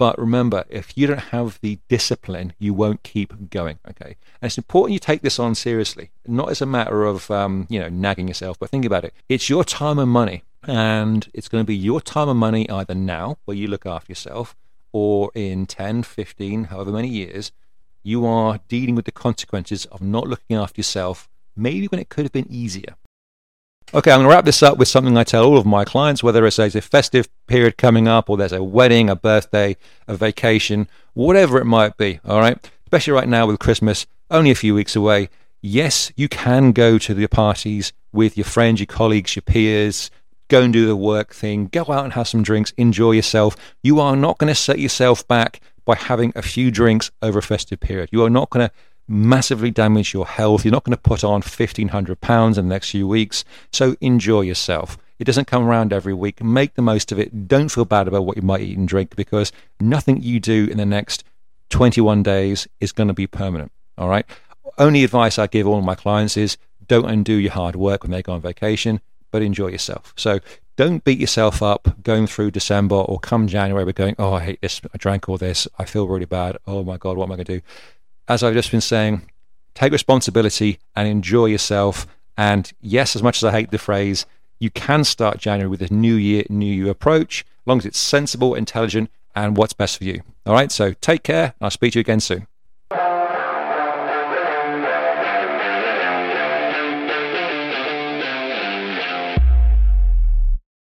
But 0.00 0.18
remember, 0.18 0.64
if 0.70 0.96
you 0.96 1.06
don't 1.06 1.28
have 1.28 1.58
the 1.60 1.78
discipline, 1.88 2.54
you 2.58 2.72
won't 2.72 3.02
keep 3.02 3.50
going. 3.50 3.80
Okay, 3.86 4.16
and 4.40 4.48
it's 4.48 4.56
important 4.56 4.94
you 4.94 4.98
take 4.98 5.20
this 5.20 5.38
on 5.38 5.54
seriously, 5.54 6.10
not 6.26 6.48
as 6.48 6.62
a 6.62 6.66
matter 6.66 7.04
of 7.04 7.30
um, 7.30 7.66
you 7.68 7.78
know 7.78 7.90
nagging 7.90 8.26
yourself, 8.26 8.58
but 8.58 8.70
think 8.70 8.86
about 8.86 9.04
it. 9.04 9.12
It's 9.28 9.50
your 9.50 9.62
time 9.62 9.98
and 9.98 10.10
money, 10.10 10.42
and 10.66 11.28
it's 11.34 11.48
going 11.48 11.62
to 11.62 11.66
be 11.66 11.76
your 11.76 12.00
time 12.00 12.30
and 12.30 12.38
money 12.38 12.66
either 12.70 12.94
now, 12.94 13.36
where 13.44 13.58
you 13.58 13.68
look 13.68 13.84
after 13.84 14.10
yourself, 14.10 14.56
or 14.90 15.32
in 15.34 15.66
10, 15.66 16.04
15, 16.04 16.64
however 16.64 16.92
many 16.92 17.08
years, 17.08 17.52
you 18.02 18.24
are 18.24 18.58
dealing 18.68 18.94
with 18.94 19.04
the 19.04 19.12
consequences 19.12 19.84
of 19.84 20.00
not 20.00 20.26
looking 20.26 20.56
after 20.56 20.78
yourself. 20.78 21.28
Maybe 21.54 21.88
when 21.88 22.00
it 22.00 22.08
could 22.08 22.24
have 22.24 22.32
been 22.32 22.50
easier. 22.50 22.94
Okay, 23.92 24.12
I'm 24.12 24.18
going 24.18 24.30
to 24.30 24.36
wrap 24.36 24.44
this 24.44 24.62
up 24.62 24.78
with 24.78 24.86
something 24.86 25.16
I 25.16 25.24
tell 25.24 25.44
all 25.44 25.58
of 25.58 25.66
my 25.66 25.84
clients, 25.84 26.22
whether 26.22 26.46
it's 26.46 26.60
a 26.60 26.80
festive 26.80 27.28
period 27.48 27.76
coming 27.76 28.06
up 28.06 28.30
or 28.30 28.36
there's 28.36 28.52
a 28.52 28.62
wedding, 28.62 29.10
a 29.10 29.16
birthday, 29.16 29.76
a 30.06 30.14
vacation, 30.14 30.88
whatever 31.14 31.58
it 31.58 31.64
might 31.64 31.96
be. 31.96 32.20
All 32.24 32.38
right. 32.38 32.56
Especially 32.84 33.14
right 33.14 33.28
now 33.28 33.48
with 33.48 33.58
Christmas 33.58 34.06
only 34.30 34.52
a 34.52 34.54
few 34.54 34.76
weeks 34.76 34.94
away. 34.94 35.28
Yes, 35.60 36.12
you 36.14 36.28
can 36.28 36.70
go 36.70 36.98
to 36.98 37.14
the 37.14 37.26
parties 37.26 37.92
with 38.12 38.36
your 38.36 38.44
friends, 38.44 38.78
your 38.78 38.86
colleagues, 38.86 39.34
your 39.34 39.42
peers, 39.42 40.08
go 40.46 40.62
and 40.62 40.72
do 40.72 40.86
the 40.86 40.94
work 40.94 41.34
thing, 41.34 41.66
go 41.66 41.80
out 41.88 42.04
and 42.04 42.12
have 42.12 42.28
some 42.28 42.44
drinks, 42.44 42.72
enjoy 42.76 43.10
yourself. 43.10 43.56
You 43.82 43.98
are 43.98 44.14
not 44.14 44.38
going 44.38 44.52
to 44.52 44.54
set 44.54 44.78
yourself 44.78 45.26
back 45.26 45.60
by 45.84 45.96
having 45.96 46.32
a 46.36 46.42
few 46.42 46.70
drinks 46.70 47.10
over 47.22 47.40
a 47.40 47.42
festive 47.42 47.80
period. 47.80 48.10
You 48.12 48.22
are 48.24 48.30
not 48.30 48.50
going 48.50 48.68
to 48.68 48.74
massively 49.10 49.72
damage 49.72 50.14
your 50.14 50.26
health. 50.26 50.64
You're 50.64 50.72
not 50.72 50.84
going 50.84 50.96
to 50.96 51.02
put 51.02 51.24
on 51.24 51.42
1,500 51.42 52.20
pounds 52.20 52.56
in 52.56 52.68
the 52.68 52.74
next 52.74 52.90
few 52.90 53.08
weeks. 53.08 53.44
So 53.72 53.96
enjoy 54.00 54.42
yourself. 54.42 54.96
It 55.18 55.24
doesn't 55.24 55.48
come 55.48 55.66
around 55.66 55.92
every 55.92 56.14
week. 56.14 56.42
Make 56.42 56.74
the 56.74 56.82
most 56.82 57.10
of 57.10 57.18
it. 57.18 57.48
Don't 57.48 57.68
feel 57.68 57.84
bad 57.84 58.08
about 58.08 58.24
what 58.24 58.36
you 58.36 58.42
might 58.42 58.62
eat 58.62 58.78
and 58.78 58.88
drink 58.88 59.16
because 59.16 59.52
nothing 59.80 60.22
you 60.22 60.38
do 60.38 60.68
in 60.70 60.78
the 60.78 60.86
next 60.86 61.24
21 61.70 62.22
days 62.22 62.68
is 62.78 62.92
going 62.92 63.08
to 63.08 63.14
be 63.14 63.26
permanent. 63.26 63.72
All 63.98 64.08
right. 64.08 64.24
Only 64.78 65.02
advice 65.02 65.38
I 65.38 65.48
give 65.48 65.66
all 65.66 65.82
my 65.82 65.96
clients 65.96 66.36
is 66.36 66.56
don't 66.86 67.10
undo 67.10 67.34
your 67.34 67.52
hard 67.52 67.76
work 67.76 68.04
when 68.04 68.12
they 68.12 68.22
go 68.22 68.32
on 68.32 68.40
vacation, 68.40 69.00
but 69.30 69.42
enjoy 69.42 69.68
yourself. 69.68 70.14
So 70.16 70.38
don't 70.76 71.04
beat 71.04 71.18
yourself 71.18 71.62
up 71.62 72.02
going 72.02 72.26
through 72.26 72.52
December 72.52 72.94
or 72.94 73.18
come 73.18 73.48
January 73.48 73.84
with 73.84 73.96
going, 73.96 74.14
oh, 74.18 74.34
I 74.34 74.40
hate 74.44 74.62
this. 74.62 74.80
I 74.94 74.96
drank 74.96 75.28
all 75.28 75.36
this. 75.36 75.68
I 75.78 75.84
feel 75.84 76.06
really 76.06 76.24
bad. 76.24 76.56
Oh 76.66 76.84
my 76.84 76.96
God, 76.96 77.16
what 77.16 77.24
am 77.24 77.32
I 77.32 77.36
going 77.36 77.46
to 77.46 77.58
do? 77.58 77.62
As 78.30 78.44
I've 78.44 78.54
just 78.54 78.70
been 78.70 78.80
saying, 78.80 79.22
take 79.74 79.90
responsibility 79.90 80.78
and 80.94 81.08
enjoy 81.08 81.46
yourself. 81.46 82.06
And 82.38 82.72
yes, 82.80 83.16
as 83.16 83.24
much 83.24 83.38
as 83.38 83.44
I 83.44 83.50
hate 83.50 83.72
the 83.72 83.78
phrase, 83.78 84.24
you 84.60 84.70
can 84.70 85.02
start 85.02 85.38
January 85.38 85.68
with 85.68 85.82
a 85.82 85.92
new 85.92 86.14
year, 86.14 86.44
new 86.48 86.72
you 86.72 86.88
approach, 86.88 87.40
as 87.40 87.66
long 87.66 87.78
as 87.78 87.86
it's 87.86 87.98
sensible, 87.98 88.54
intelligent, 88.54 89.10
and 89.34 89.56
what's 89.56 89.72
best 89.72 89.98
for 89.98 90.04
you. 90.04 90.22
All 90.46 90.52
right, 90.52 90.70
so 90.70 90.92
take 90.92 91.24
care. 91.24 91.54
I'll 91.60 91.70
speak 91.70 91.94
to 91.94 91.98
you 91.98 92.02
again 92.02 92.20
soon. 92.20 92.46